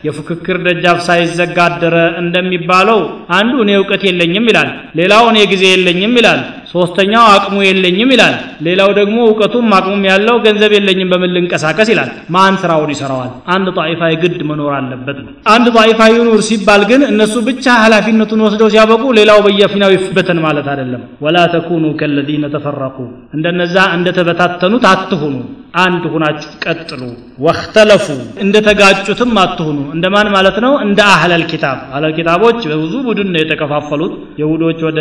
የፉክክር 0.08 0.58
ደጃፍ 0.66 0.98
ሳይዘጋ 1.08 1.58
አደረ 1.68 1.96
እንደሚባለው 2.24 3.00
አንዱ 3.38 3.54
እኔ 3.66 3.72
እውቀት 3.80 4.04
የለኝም 4.10 4.48
ይላል 4.52 4.70
ሌላው 5.00 5.24
እኔ 5.32 5.40
ጊዜ 5.54 5.64
የለኝም 5.74 6.16
ይላል 6.20 6.42
ሶስተኛው 6.74 7.24
አቅሙ 7.32 7.56
የለኝም 7.66 8.12
ይላል። 8.14 8.36
ሌላው 8.68 8.90
ደግሞ 9.00 9.18
እውቀቱም 9.26 9.74
አቅሙም 9.78 10.04
ያለው 10.10 10.36
ገንዘብ 10.46 10.72
የለኝም 10.76 11.10
በምን 11.14 11.34
ልንቀሳቀስ 11.36 11.90
ይላል። 11.94 12.10
ማን 12.36 12.56
ስራውን 12.62 12.92
ይሰራዋል? 12.94 13.32
አንድ 13.56 13.68
ጣይፋ 13.78 14.02
የግድ 14.12 14.40
መኖር 14.50 14.74
አለበት 14.78 15.18
ነው። 15.24 15.32
አንድ 15.54 15.68
ጣይፋ 15.78 16.00
ይኑር 16.12 16.42
ሲባል 16.50 16.84
ግን 16.92 17.04
እነሱ 17.12 17.36
ብቻ 17.50 17.66
ኃላፊነቱን 17.84 18.44
ወስደው 18.46 18.72
ሲያበቁ 18.74 19.04
ሌላው 19.20 19.42
በየፊናው 19.46 19.94
ይፍበተን 19.96 20.40
ማለት 20.46 20.70
አይደለም። 20.74 21.04
ወላ 21.26 21.38
ተኩኑ 21.54 21.86
ከለዚነ 22.00 22.46
ተፈረቁ። 22.56 22.98
እንደነዛ 23.38 23.78
እንደተበታተኑት 23.98 24.86
አትሁኑ 24.94 25.36
አንድ 25.83 26.05
ሁናችሁ 26.13 26.51
ቀጥሉ 26.65 27.03
ወክተለፉ 27.47 28.07
እንደተጋጩትም 28.45 29.33
አትሁኑ 29.43 29.79
እንደማን 29.97 30.29
ማለት 30.37 30.57
ነው 30.65 30.73
እንደ 30.87 31.01
አህለል 31.15 31.45
ኪታብ 31.51 31.79
አህለል 31.93 32.13
ኪታቦች 32.19 32.61
በብዙ 32.71 32.95
ቡድን 33.09 33.29
ነው 33.35 33.41
የተከፋፈሉት 33.43 34.13
የሁዶች 34.43 34.81
ወደ 34.89 35.01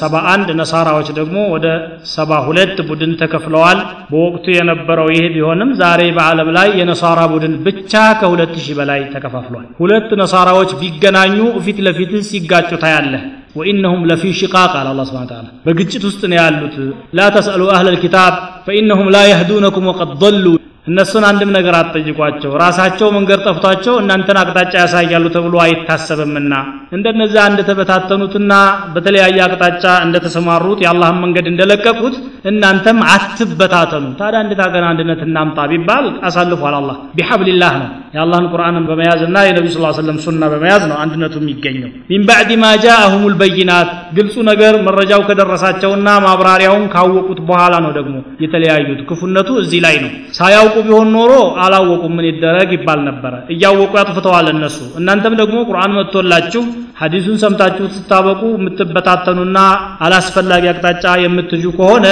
ሰባ 0.00 0.22
አንድ 0.34 0.50
ነሳራዎች 0.60 1.08
ደግሞ 1.18 1.38
ወደ 1.54 1.66
ሰባ 2.14 2.40
ሁለት 2.48 2.78
ቡድን 2.90 3.14
ተከፍለዋል 3.22 3.80
በወቅቱ 4.12 4.46
የነበረው 4.58 5.10
ይህ 5.16 5.26
ቢሆንም 5.36 5.72
ዛሬ 5.82 6.02
በዓለም 6.18 6.50
ላይ 6.58 6.70
የነሳራ 6.82 7.20
ቡድን 7.34 7.56
ብቻ 7.66 7.92
ከሁለት 8.22 8.54
ሺህ 8.66 8.76
በላይ 8.80 9.02
ተከፋፍሏል 9.16 9.66
ሁለት 9.82 10.12
ነሳራዎች 10.22 10.72
ቢገናኙ 10.82 11.36
ፊት 11.66 11.80
ለፊት 11.88 12.14
ሲጋጩ 12.30 12.70
ታያለህ 12.84 13.24
وإنهم 13.58 14.00
لفي 14.10 14.30
شقاق 14.32 14.72
على 14.80 14.90
الله 14.92 15.04
سبحانه 15.08 15.28
وتعالى 15.28 15.50
بقجت 15.66 16.02
وسطنا 16.06 16.36
يالوت 16.40 16.76
لا 17.18 17.26
تسألوا 17.28 17.68
أهل 17.76 17.86
الكتاب 17.94 18.32
ፈኢነሁም 18.67 19.09
ላ 19.13 19.23
የህዱነኩም 19.29 19.87
ወቀድ 19.91 20.11
ضሉ። 20.21 20.45
እነሱን 20.87 21.23
አንድም 21.27 21.51
ነገር 21.55 21.73
አትጠይቋቸው። 21.77 22.51
ራሳቸው 22.61 23.07
መንገድ 23.15 23.39
ጠፍቷቸው 23.45 23.93
እናንተን 24.01 24.37
አቅጣጫ 24.41 24.73
ያሳያሉ 24.81 25.25
ተብሎ 25.35 25.55
አይታሰብምና። 25.65 26.53
እንደነዚያ 26.97 27.43
እንደተበታተኑትና 27.51 28.53
በተለያየ 28.95 29.39
አቅጣጫ 29.45 29.85
እንደተሰማሩት 30.05 30.79
የአላህን 30.83 31.21
መንገድ 31.23 31.45
እንደለቀቁት 31.51 32.15
እናንተም 32.51 32.99
አትበታተኑ። 33.13 34.05
ታዲያ 34.19 34.41
እንዴት 34.45 34.61
ሀገር 34.65 34.85
አንድነት 34.89 35.21
እናምጣ 35.27 35.67
ቢባል 35.71 36.07
አሳልፏል 36.29 36.75
አላህ። 36.79 36.97
ቢሐብልላህ 37.17 37.75
ነው። 37.81 37.89
የአላህን 38.15 38.49
ቁርአንን 38.53 38.85
በመያዝና 38.89 39.37
የነቢ 39.47 39.67
ስ 39.69 39.97
ሰለም 39.99 40.19
ሱና 40.25 40.43
በመያዝ 40.53 40.83
ነው 40.91 40.97
አንድነቱ 41.03 41.35
የሚገኘው። 41.41 41.91
ሚን 42.11 42.23
ባዕድ 42.29 42.51
ማ 42.61 42.73
ጃአሁም 42.83 43.23
ልበይናት 43.31 43.89
ግልጹ 44.13 44.35
ነገር 44.49 44.73
መረጃው 44.85 45.21
ከደረሳቸውና 45.27 46.07
ማብራሪያውን 46.25 46.85
ካወቁት 46.93 47.39
በኋላ 47.47 47.73
ነው 47.85 47.91
ደግሞ 47.97 48.13
የተለያዩት። 48.43 48.99
ክፉነቱ 49.09 49.49
እዚህ 49.61 49.79
ላይ 49.85 49.95
ነው። 50.03 50.09
ሳያውቁ 50.37 50.75
ቢሆን 50.87 51.09
ኖሮ 51.15 51.31
አላወቁም 51.63 52.13
ምን 52.17 52.27
ይደረግ 52.29 52.71
ይባል 52.77 52.99
ነበረ። 53.07 53.33
እያወቁ 53.53 53.91
ያጥፍተዋል 53.99 54.47
እነሱ። 54.53 54.79
እናንተም 54.99 55.35
ደግሞ 55.41 55.57
ቁርአን 55.69 55.93
መጥቶላችሁ 55.97 56.63
ሐዲሱን 56.99 57.37
ሰምታችሁ 57.43 57.85
ስታበቁ 57.93 58.41
የምትበታተኑና 58.55 59.57
አላስፈላጊ 60.05 60.65
አቅጣጫ 60.71 61.05
የምትጁ 61.23 61.63
ከሆነ 61.77 62.05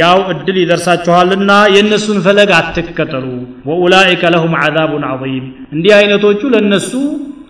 ያው 0.00 0.18
እድል 0.32 0.56
ይደርሳችኋልና 0.62 1.50
የእነሱን 1.74 2.20
ፈለግ 2.26 2.52
አትከተሉ። 2.58 3.26
ወኡላኢከ 3.68 4.32
ለሁም 4.34 4.54
ዓዛቡን 4.62 5.04
ዐظይም 5.10 5.44
እንዲህ 5.74 5.92
አይነቶቹ 5.98 6.40
ለእነሱ 6.54 6.92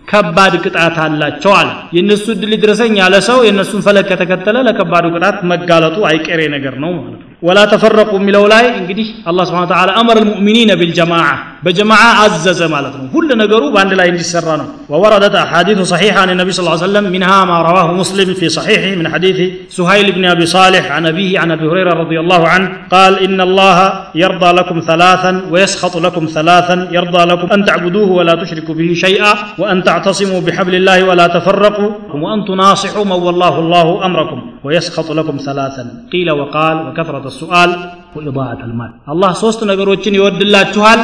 ከባድ 0.07 0.53
ቅጣት 0.63 0.95
አላቸው 1.03 1.51
አለ። 1.57 1.69
የእነሱ 1.95 2.25
እድል 2.33 2.51
ይድረሰኝ 2.55 2.95
ያለ 3.01 3.15
ሰው 3.27 3.39
የእነሱን 3.45 3.83
ፈለግ 3.85 4.07
ከተከተለ 4.11 4.57
ለከባዱ 4.67 5.05
ቅጣት 5.15 5.37
መጋለጡ 5.51 5.97
አይቀሬ 6.09 6.41
ነገር 6.55 6.75
ነው 6.83 6.91
ማለት 6.97 7.21
ነው 7.21 7.29
ወላ 7.46 7.58
ተፈረቁ 7.72 8.10
የሚለው 8.18 8.44
ላይ 8.52 8.64
እንግዲህ 8.80 9.08
አላህ 9.30 9.44
ስብሐ 9.48 9.60
ወተዓላ 9.64 9.90
አመረ 10.00 10.16
ልሙእሚኒነ 10.24 10.70
ቢልጀማዓ 10.80 11.26
በጀማዓ 11.66 12.02
አዘዘ 12.22 12.60
ማለት 12.74 12.94
ነው 13.00 13.06
ሁሉ 13.14 13.28
ነገሩ 13.42 13.62
በአንድ 13.74 13.92
ላይ 14.00 14.08
እንዲሰራ 14.14 14.48
ነው 14.62 14.68
ووردت 14.92 15.34
أحاديث 15.46 15.78
صحيحة 15.94 16.18
عن 16.24 16.30
النبي 16.34 16.52
صلى 16.54 16.62
الله 16.64 16.76
عليه 16.76 16.86
وسلم 16.88 17.04
منها 17.16 17.38
ما 17.50 17.56
رواه 17.68 17.88
مسلم 18.02 18.28
في 18.40 18.46
صحيحه 18.58 18.90
من 19.00 19.06
حديث 19.12 19.38
سهيل 19.78 20.06
بن 20.16 20.24
أبي 20.34 20.46
صالح 20.56 20.84
عن 20.96 21.02
أبيه 21.12 21.32
عن 21.42 21.48
أبي 21.56 21.64
هريرة 21.70 21.92
رضي 22.02 22.18
الله 22.22 22.42
عنه 22.52 22.66
قال 22.94 23.12
إن 23.26 23.38
الله 23.48 23.78
يرضى 24.22 24.50
لكم 24.58 24.76
ثلاثا 24.90 25.32
ويسخط 25.52 25.94
لكم 26.06 26.24
ثلاثا 26.36 26.76
يرضى 26.96 27.22
لكم 27.32 27.48
أن 27.56 27.60
تعبدوه 27.68 28.08
ولا 28.18 28.34
تشركوا 28.42 28.74
به 28.80 28.90
شيئا 29.04 29.32
وأن 29.60 29.78
تعتصموا 29.88 30.40
بحبل 30.46 30.74
الله 30.80 30.98
ولا 31.08 31.26
تفرقوا 31.36 31.90
وأن 32.22 32.38
تناصحوا 32.48 33.04
من 33.04 33.18
والله 33.26 33.54
الله 33.64 33.86
أمركم 34.08 34.38
ويسخط 34.64 35.08
لكم 35.18 35.36
ثلاثا 35.48 35.84
قيل 36.12 36.28
وقال 36.40 36.76
وكثرة 36.86 37.24
ወሱአል 37.33 37.71
ወኢዳአት 38.15 38.59
አልማል 38.65 38.91
አላህ 39.11 39.31
ሶስት 39.41 39.59
ነገሮችን 39.69 40.17
ይወድላችኋል 40.17 40.99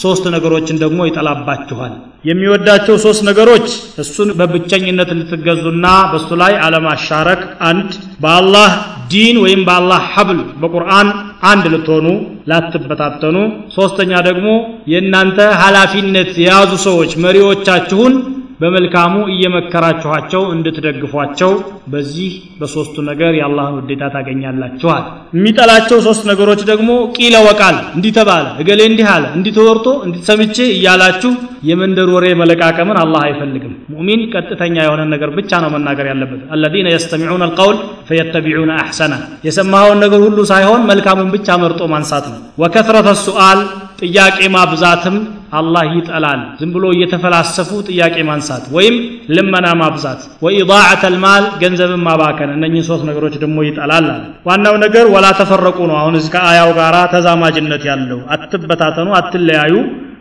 ሶስት 0.00 0.24
ነገሮችን 0.34 0.76
ደግሞ 0.82 1.00
ይጠላባችኋል። 1.06 1.94
የሚወዳቸው 2.24 2.96
ሶስት 3.04 3.22
ነገሮች 3.28 3.66
እሱን 4.02 4.28
በብቸኝነት 4.38 5.10
ልትገዙና 5.18 5.86
በእሱ 6.12 6.28
ላይ 6.42 6.52
አለማሻረክ 6.66 7.40
አንድ 7.70 7.90
በአላህ 8.22 8.70
ዲን 9.12 9.36
ወይም 9.44 9.62
በአላህ 9.68 10.02
ሀብል 10.12 10.40
በቁርአን 10.62 11.08
አንድ 11.50 11.64
ልትሆኑ 11.74 12.06
ላትበታተኑ። 12.50 13.36
ሶስተኛ 13.76 14.12
ደግሞ 14.28 14.46
የእናንተ 14.92 15.40
ኃላፊነት 15.62 16.30
የያዙ 16.42 16.72
ሰዎች 16.86 17.12
መሪዎቻችሁን 17.24 18.14
በመልካሙ 18.62 19.14
እየመከራችኋቸው 19.32 20.42
እንድትደግፏቸው 20.54 21.52
በዚህ 21.92 22.30
በሶስቱ 22.58 22.96
ነገር 23.08 23.32
የአላህን 23.38 23.76
ውዴታ 23.78 24.10
ታገኛላችኋል። 24.14 25.04
የሚጠላቸው 25.34 25.98
ሶስት 26.06 26.22
ነገሮች 26.30 26.60
ደግሞ 26.70 26.90
ቂለ 27.16 27.36
ወቃል 27.46 27.76
እንዲህ 27.96 28.12
ተባለ 28.18 28.46
እገሌ 28.62 28.80
እንዲህ 28.90 29.08
አለ 29.14 29.24
እንዲህ 29.36 29.54
ተወርቶ 29.58 29.86
ሰምቼ 30.28 30.56
እያላችሁ 30.76 31.32
የመንደር 31.68 32.08
ወሬ 32.14 32.26
መለቃቀምን 32.40 32.96
አላህ 33.02 33.20
አይፈልግም። 33.26 33.74
ሙእሚን 33.92 34.22
ቀጥተኛ 34.32 34.76
የሆነ 34.82 35.02
ነገር 35.12 35.30
ብቻ 35.36 35.60
ነው 35.64 35.70
መናገር 35.74 36.06
ያለበት። 36.12 36.40
አለዚነ 36.54 36.88
የስተሚዑነ 36.94 37.42
አልቀውል 37.48 37.76
ፈየተቢዑነ 38.08 38.72
አሕሰና 38.80 39.14
የሰማኸውን 39.46 40.00
ነገር 40.04 40.20
ሁሉ 40.26 40.38
ሳይሆን 40.50 40.82
መልካሙን 40.90 41.30
ብቻ 41.34 41.58
መርጦ 41.62 41.82
ማንሳት 41.92 42.26
ነው። 42.32 42.40
ወከትረተ 42.62 43.10
ሱአል 43.22 43.60
ጥያቄ 44.02 44.38
ማብዛትም 44.54 45.16
አላህ 45.52 45.82
ይጠላል። 45.96 46.40
ዝም 46.60 46.70
ብሎ 46.74 46.84
እየተፈላሰፉ 46.94 47.70
ጥያቄ 47.88 48.16
ማንሳት 48.28 48.64
ወይም 48.76 48.94
ልመና 49.36 49.66
ማብዛት 49.80 50.20
ወኢዳዓት 50.44 51.02
አልማል 51.08 51.44
ገንዘብን 51.62 52.02
ማባከን 52.06 52.52
እነኚህ 52.56 52.82
ሶስት 52.88 53.04
ነገሮች 53.08 53.34
ደግሞ 53.42 53.56
ይጠላል 53.66 54.06
ዋናው 54.48 54.76
ነገር 54.84 55.06
ወላ 55.14 55.26
ተፈረቁ 55.40 55.78
ነው። 55.90 55.96
አሁን 56.00 56.16
እስከ 56.20 56.36
አያው 56.50 56.72
ጋራ 56.78 56.96
ተዛማጅነት 57.14 57.84
ያለው። 57.90 58.20
አትበታተኑ 58.36 59.08
አትለያዩ 59.20 59.74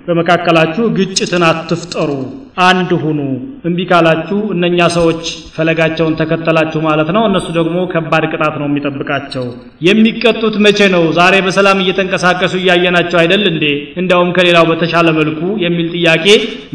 በመካከላችሁ 0.07 0.83
ግጭትን 0.97 1.43
አትፍጠሩ 1.47 2.09
አንድ 2.63 2.89
ሁኑ። 3.01 3.19
እምቢ 3.67 3.79
ካላችሁ 3.89 4.39
እነኛ 4.55 4.87
ሰዎች 4.95 5.21
ፈለጋቸውን 5.55 6.17
ተከተላችሁ 6.19 6.79
ማለት 6.87 7.09
ነው። 7.15 7.23
እነሱ 7.29 7.47
ደግሞ 7.57 7.77
ከባድ 7.91 8.25
ቅጣት 8.31 8.55
ነው 8.61 8.67
የሚጠብቃቸው። 8.69 9.45
የሚቀጡት 9.87 10.55
መቼ 10.65 10.79
ነው? 10.95 11.05
ዛሬ 11.19 11.35
በሰላም 11.45 11.81
እየተንቀሳቀሱ 11.83 12.53
እያየናቸው 12.61 13.19
አይደል 13.21 13.45
እንዴ? 13.51 13.63
እንዲያውም 14.01 14.33
ከሌላው 14.37 14.67
በተሻለ 14.71 15.07
መልኩ 15.19 15.41
የሚል 15.65 15.87
ጥያቄ 15.95 16.25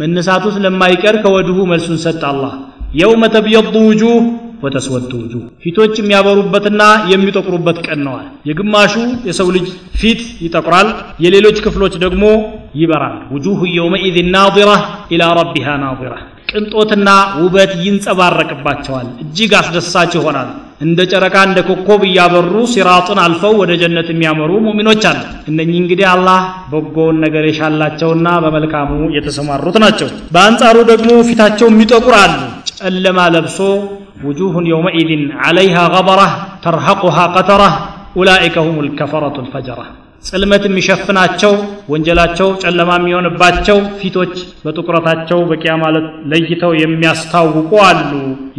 መነሳቱ 0.03 0.45
ስለማይቀር 0.57 1.18
ከወዲሁ 1.24 1.59
መልሱን 1.72 2.01
ሰጥ 2.07 2.22
አላህ። 2.33 2.55
የውመ 2.95 3.24
ተብየዱ 3.35 3.77
ውጁህ 3.89 4.18
ወተስወዱ 4.62 5.11
ውጁህ። 5.20 5.43
ፊቶች 5.62 5.95
የሚያበሩበትና 6.01 6.83
የሚጠቁሩበት 7.11 7.79
ቀን 7.87 7.99
ነዋል። 8.07 8.27
የግማሹ 8.49 8.95
የሰው 9.29 9.49
ልጅ 9.57 9.66
ፊት 10.01 10.20
ይጠቁራል 10.45 10.89
የሌሎች 11.24 11.59
ክፍሎች 11.66 11.95
ደግሞ 12.05 12.24
ይበራል። 12.77 13.16
ውጁሁ 13.35 13.61
የውመኢዝን 13.77 14.31
ናظራ 14.35 14.70
ኢላ 15.14 15.22
ረቢሃ 15.39 15.68
ናظራ 15.83 16.14
ቅንጦትና 16.51 17.09
ውበት 17.41 17.72
ይንጸባረቅባቸዋል። 17.85 19.09
እጅግ 19.22 19.53
አስደሳች 19.61 20.12
ይሆናል። 20.18 20.49
እንደ 20.81 21.01
ጨረቃ 21.11 21.37
እንደ 21.47 21.59
ኮኮብ 21.68 22.01
እያበሩ 22.09 22.53
ሲራጡን 22.72 23.18
አልፈው 23.22 23.53
ወደ 23.61 23.72
ጀነት 23.81 24.09
የሚያመሩ 24.12 24.51
ሙሚኖች 24.66 25.05
አሉ። 25.11 25.20
እነኚህ 25.51 25.79
እንግዲህ 25.83 26.07
አላህ 26.12 26.39
በጎውን 26.72 27.18
ነገር 27.24 27.45
የሻላቸውና 27.49 28.29
በመልካሙ 28.45 28.91
የተሰማሩት 29.16 29.77
ናቸው። 29.85 30.09
በአንጻሩ 30.35 30.77
ደግሞ 30.93 31.11
ፊታቸው 31.29 31.68
የሚጠቁር 31.72 32.16
አሉ 32.22 32.37
ጨለማ 32.81 33.20
ለብሶ 33.35 33.59
ውጁሁን 34.27 34.66
የውመኢዝን 34.70 35.24
ዓለይሃ 35.47 35.79
ገበራ 35.95 36.22
ተርሐቁሃ 36.64 37.16
ቀተራ 37.37 37.62
ኡላኢከ 38.18 38.57
ሁም 38.66 38.77
ልከፈረቱ 38.85 39.37
ልፈጀራ 39.45 39.81
ጽልመት 40.27 40.62
የሚሸፍናቸው 40.66 41.53
ወንጀላቸው 41.93 42.49
ጨለማ 42.62 42.91
የሚሆንባቸው 42.99 43.79
ፊቶች 43.99 44.33
በጥቁረታቸው 44.64 45.41
በቂያ 45.51 45.74
ማለት 45.83 46.07
ለይተው 46.33 46.72
የሚያስታውቁ 46.81 47.70
አሉ። 47.87 48.11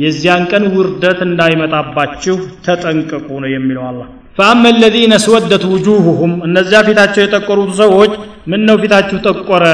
የዚያን 0.03 0.45
ቀን 0.51 0.65
ውርደት 0.75 1.19
እንዳይመጣባችሁ 1.27 2.37
ተጠንቀቁ 2.67 3.27
ነው 3.43 3.51
የሚለው 3.53 3.85
አላህ 3.89 4.07
فأما 4.38 4.68
الذين 4.76 5.12
اسودت 5.20 5.64
وجوههم 5.72 6.30
እነዚያ 6.46 6.78
ፊታቸው 6.86 7.20
የጠቆሩት 7.22 7.70
ሰዎች 7.82 8.12
ምን 8.50 8.60
ነው 8.68 8.76
ፊታችሁ 8.82 9.16
ጠቆረ 9.26 9.64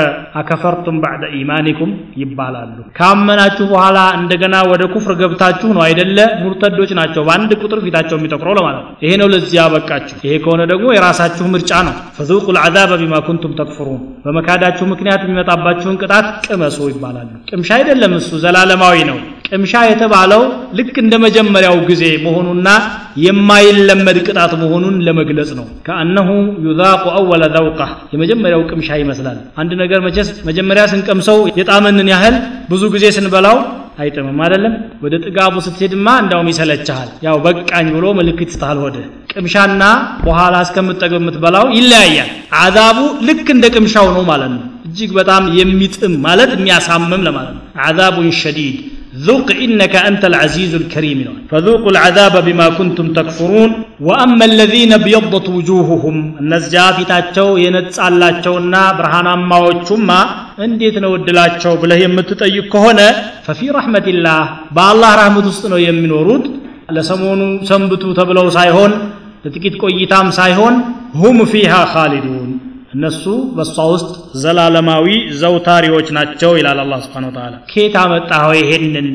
አከፈርቱም 0.41 0.97
ባዕደ 1.03 1.25
ኢማኒኩም 1.41 1.91
ይባላሉ 2.23 2.77
ካመናችሁ 2.99 3.65
በኋላ 3.73 3.99
እንደገና 4.19 4.57
ወደ 4.73 4.83
ኩፍር 4.95 5.13
ገብታችሁ 5.21 5.69
ነው 5.77 5.83
አይደለ 5.87 6.19
ሙርተዶች 6.43 6.91
ናቸው 7.01 7.23
በአንድ 7.29 7.53
ቁጥር 7.63 7.81
ፊታቸው 7.87 8.17
የሚጠቁረው 8.19 8.57
ለማለት 8.59 8.85
ይሄ 9.05 9.13
ነው 9.23 9.31
ለዚህ 9.35 9.57
ያበቃችሁ 9.61 10.19
ይሄ 10.27 10.35
ከሆነ 10.45 10.61
ደግሞ 10.73 10.89
የራሳችሁ 10.97 11.47
ምርጫ 11.55 11.73
ነው 11.89 11.95
ፈዙቁ 12.19 12.47
ልዓዛበ 12.57 13.01
ቢማ 13.03 13.23
ኩንቱም 13.29 13.55
ተክፍሩን 13.61 14.03
በመካዳችሁ 14.27 14.87
ምክንያት 14.93 15.23
የሚመጣባችሁን 15.27 15.99
ቅጣት 16.03 16.29
ቅመሱ 16.49 16.79
ይባላሉ 16.93 17.31
ቅምሻ 17.53 17.71
አይደለም 17.79 18.15
እሱ 18.21 18.31
ዘላለማዊ 18.45 18.99
ነው 19.13 19.19
ቅምሻ 19.54 19.74
የተባለው 19.86 20.42
ልክ 20.78 20.96
እንደ 21.02 21.16
መጀመሪያው 21.24 21.76
ጊዜ 21.90 22.04
መሆኑና 22.24 22.68
የማይለመድ 23.24 24.18
ቅጣት 24.26 24.54
መሆኑን 24.62 24.96
ለመግለጽ 25.08 25.50
ነው። 25.60 25.66
ከአነሁ 25.88 26.30
ዩዛቁ 26.66 27.04
አወለ 27.18 27.44
ዘውቃ 27.56 27.80
የመጀመሪያው 28.14 28.64
ቅምሻ 28.72 28.98
ይመስላል። 29.02 29.38
አንድ 29.62 29.72
ነገር 29.82 30.02
መቼስ 30.08 30.30
መጀመሪያ 30.50 30.84
ስንቀምሰው 30.94 31.40
የጣመንን 31.60 32.10
ያህል 32.14 32.38
ብዙ 32.72 32.84
ጊዜ 32.96 33.06
ስንበላው 33.18 33.58
አይጥምም 34.00 34.38
አይደለም? 34.44 34.74
ወደ 35.04 35.14
ጥጋቡ 35.26 35.56
ስትሄድማ 35.66 36.08
እንዳውም 36.22 36.48
ይሰለችሃል። 36.52 37.10
ያው 37.26 37.36
በቃኝ 37.46 37.88
ብሎ 37.96 38.06
ምልክት 38.20 38.50
ይስታል 38.52 38.78
ወደ 38.86 38.98
ቅምሻና 39.34 39.84
በኋላ 40.26 40.56
እስከምጠግብ 40.66 41.22
የምትበላው 41.22 41.66
ይለያያል። 41.78 42.32
አዛቡ 42.62 42.98
ልክ 43.28 43.48
እንደ 43.56 43.66
ቅምሻው 43.76 44.08
ነው 44.16 44.24
ማለት 44.32 44.52
ነው። 44.56 44.64
እጅግ 44.88 45.12
በጣም 45.20 45.44
የሚጥም 45.60 46.16
ማለት 46.26 46.52
የሚያሳምም 46.58 47.22
ለማለት 47.28 47.54
ነው። 47.58 47.64
አዛቡን 47.86 48.28
ሸዲድ 48.42 48.76
ذق 49.27 49.49
إنك 49.65 49.95
أنت 50.09 50.23
العزيز 50.31 50.73
الكريم 50.75 51.19
فذوقوا 51.51 51.93
العذاب 51.95 52.35
بما 52.47 52.67
كنتم 52.79 53.07
تكفرون 53.19 53.71
وأما 54.01 54.45
الذين 54.45 54.93
ابيضت 54.93 55.47
وجوههم 55.49 56.17
النزجا 56.43 56.87
في 56.97 57.05
تاتشو 57.11 57.51
ينتس 57.65 57.97
على 58.05 58.29
تشونا 58.37 58.83
برهانا 58.99 59.35
ما 59.51 59.59
وچما 59.65 60.21
እንዴት 60.67 60.97
ነው 61.05 61.11
እድላቸው 61.19 61.73
ብለህ 61.83 61.99
የምትጠይቅ 62.05 62.65
ከሆነ 62.73 63.01
ፈፊ 63.47 63.61
ረሕመቲላህ 63.77 64.41
በአላህ 64.77 65.11
ረህመት 65.21 65.47
ውስጥ 65.51 65.65
ነው 65.73 65.79
የሚኖሩት 65.87 66.47
ለሰሞኑ 66.97 67.43
ሰንብቱ 67.71 68.05
ተብለው 68.19 68.47
ሳይሆን 68.57 68.93
ለጥቂት 69.45 69.75
ቆይታም 69.83 70.29
ሳይሆን 70.39 70.75
ሁም 71.23 71.39
ፊሃ 71.53 71.75
ካሊዱን 71.93 72.51
እነሱ 72.94 73.24
በእሷ 73.56 73.78
ውስጥ 73.92 74.10
ዘላለማዊ 74.42 75.08
ዘውታሪዎች 75.42 76.08
ናቸው 76.18 76.52
ይላል 76.60 76.80
አላህ 76.84 77.00
ስብሓን 77.06 77.28
ወተዓላ 77.30 77.56
ኬት 77.72 77.96
አመጣኸው 78.04 78.54
ይሄንን 78.60 79.08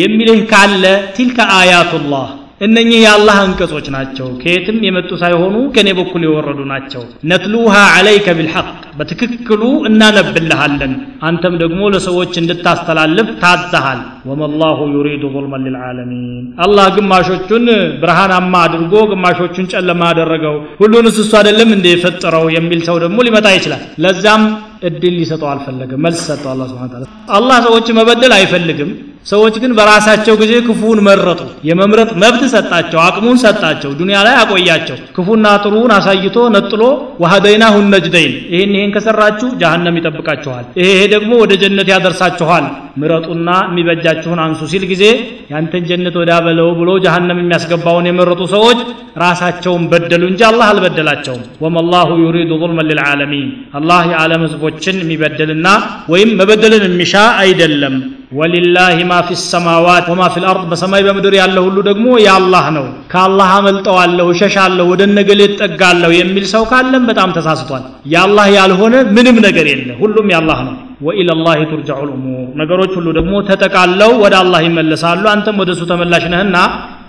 የሚልህ 0.00 0.40
ካለ 0.52 0.84
ቲልከ 1.16 1.38
አያቱላህ 1.58 2.26
እነኚህ 2.60 2.98
የአላህ 3.02 3.36
አንቀጾች 3.44 3.86
ናቸው። 3.94 4.26
ከየትም 4.42 4.76
የመጡ 4.86 5.10
ሳይሆኑ 5.22 5.56
ከኔ 5.74 5.88
በኩል 5.98 6.22
የወረዱ 6.26 6.60
ናቸው። 6.72 7.02
ነትሉሃ 7.30 7.74
አለይከ 7.96 8.26
ቢልሐቅ 8.38 8.68
በትክክሉ 8.98 9.62
እናነብልሃለን። 9.88 10.92
አንተም 11.28 11.54
ደግሞ 11.62 11.80
ለሰዎች 11.94 12.32
እንድታስተላልፍ 12.40 13.28
ታዛሃል 13.42 14.00
ወመላሁ 14.30 14.78
ዩሪዱ 14.94 15.22
ظልመን 15.34 15.64
ልልዓለሚን 15.66 16.44
አላህ 16.64 16.86
ግማሾቹን 16.96 17.66
ብርሃናማ 18.02 18.54
አድርጎ 18.66 18.94
ግማሾቹን 19.12 19.68
ጨለማ 19.72 20.02
አደረገው። 20.10 20.56
ሁሉንስ 20.80 21.18
እሱ 21.24 21.32
አይደለም 21.40 21.72
እንደ 21.76 21.86
የፈጠረው 21.92 22.46
የሚል 22.56 22.82
ሰው 22.88 22.98
ደግሞ 23.04 23.18
ሊመጣ 23.28 23.48
ይችላል። 23.58 23.82
ለዛም 24.04 24.44
እድል 24.88 25.14
ሊሰጠው 25.20 25.48
አልፈለገም። 25.52 26.02
መልስ 26.06 26.22
ሰጠው 26.28 26.50
አላ 26.52 26.62
ስብን 26.70 27.04
አላህ 27.36 27.58
ሰዎች 27.66 27.86
መበደል 27.98 28.34
አይፈልግም 28.38 28.90
ሰዎች 29.26 29.54
ግን 29.60 29.72
በራሳቸው 29.76 30.34
ጊዜ 30.40 30.52
ክፉን 30.64 30.98
መረጡ። 31.06 31.38
የመምረጥ 31.68 32.10
መብት 32.22 32.42
ሰጣቸው 32.52 32.98
አቅሙን 33.04 33.38
ሰጣቸው 33.44 33.90
ዱንያ 34.00 34.16
ላይ 34.26 34.34
አቆያቸው። 34.40 34.96
ክፉና 35.16 35.46
ጥሩውን 35.62 35.92
አሳይቶ 35.96 36.36
ነጥሎ 36.54 36.82
ወሀደይናሁ 37.22 37.74
ነጅደይን 37.86 38.34
ይህን 38.52 38.72
ይህን 38.76 38.90
ከሰራችሁ 38.96 39.48
ጀሃነም 39.62 39.96
ይጠብቃችኋል 40.00 40.64
ይሄ 40.80 40.98
ደግሞ 41.14 41.32
ወደ 41.42 41.52
ጀነት 41.62 41.88
ያደርሳችኋል። 41.94 42.66
ምረጡና 43.00 43.50
የሚበጃችሁን 43.66 44.40
አንሱ 44.42 44.60
ሲል 44.72 44.84
ጊዜ 44.90 45.04
ያንተን 45.52 45.86
ጀነት 45.88 46.16
ወዳ 46.20 46.32
በለው 46.44 46.68
ብሎ 46.80 46.90
ጀሃነም 47.04 47.40
የሚያስገባውን 47.42 48.08
የመረጡ 48.08 48.42
ሰዎች 48.52 48.78
ራሳቸውን 49.24 49.84
በደሉ 49.90 50.22
እንጂ 50.30 50.42
አላህ 50.48 50.66
አልበደላቸውም። 50.72 51.42
ወመላሁ 51.64 52.10
ዩሪዱ 52.24 52.52
ظልመን 52.62 52.88
ልልዓለሚን 52.90 53.48
አላህ 53.78 54.02
የዓለም 54.12 54.44
ህዝቦችን 54.46 54.98
የሚበድልና 55.02 55.66
ወይም 56.12 56.30
መበደልን 56.40 56.86
የሚሻ 56.88 57.14
አይደለም 57.42 57.96
ወሊላህ 58.34 58.96
ማ 59.08 59.16
ፊ 59.26 59.36
ሰማዋት 59.42 60.06
ወማ 60.10 60.22
ፊ 60.32 60.40
ልአርድ 60.42 60.62
በሰማይ 60.70 61.02
በምድር 61.06 61.34
ያለ 61.38 61.56
ሁሉ 61.66 61.76
ደግሞ 61.88 62.06
የአላህ 62.24 62.64
ነው። 62.76 62.86
ከአላህ 63.12 63.50
አመልጠዋለሁ 63.58 64.26
እሸሻለሁ 64.34 64.86
ወደ 64.92 65.02
ነገሌ 65.18 65.40
እጠጋለሁ 65.48 66.10
የሚል 66.16 66.44
ሰው 66.54 66.64
ካለም 66.70 67.04
በጣም 67.10 67.34
ተሳስቷል። 67.36 67.84
የአላህ 68.12 68.46
ያልሆነ 68.56 68.94
ምንም 69.16 69.38
ነገር 69.46 69.68
የለ 69.72 69.88
ሁሉም 70.02 70.28
የአላህ 70.34 70.60
ነው። 70.68 70.74
ወኢለላህ 71.06 71.56
ቱርጃዑ 71.72 72.00
ልእሙር 72.08 72.44
ነገሮች 72.60 72.92
ሁሉ 72.98 73.08
ደግሞ 73.18 73.34
ተጠቃለው 73.48 74.12
ወደ 74.24 74.34
አላህ 74.42 74.62
ይመለሳሉ። 74.68 75.24
አንተም 75.34 75.58
ወደ 75.62 75.70
እሱ 75.76 75.84
ተመላሽ 75.92 76.26
ነህና 76.34 76.56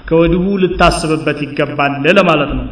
ከወዲሁ 0.10 0.46
ልታስብበት 0.64 1.40
ይገባል 1.46 1.94
ለማለት 2.18 2.52
ነው 2.58 2.66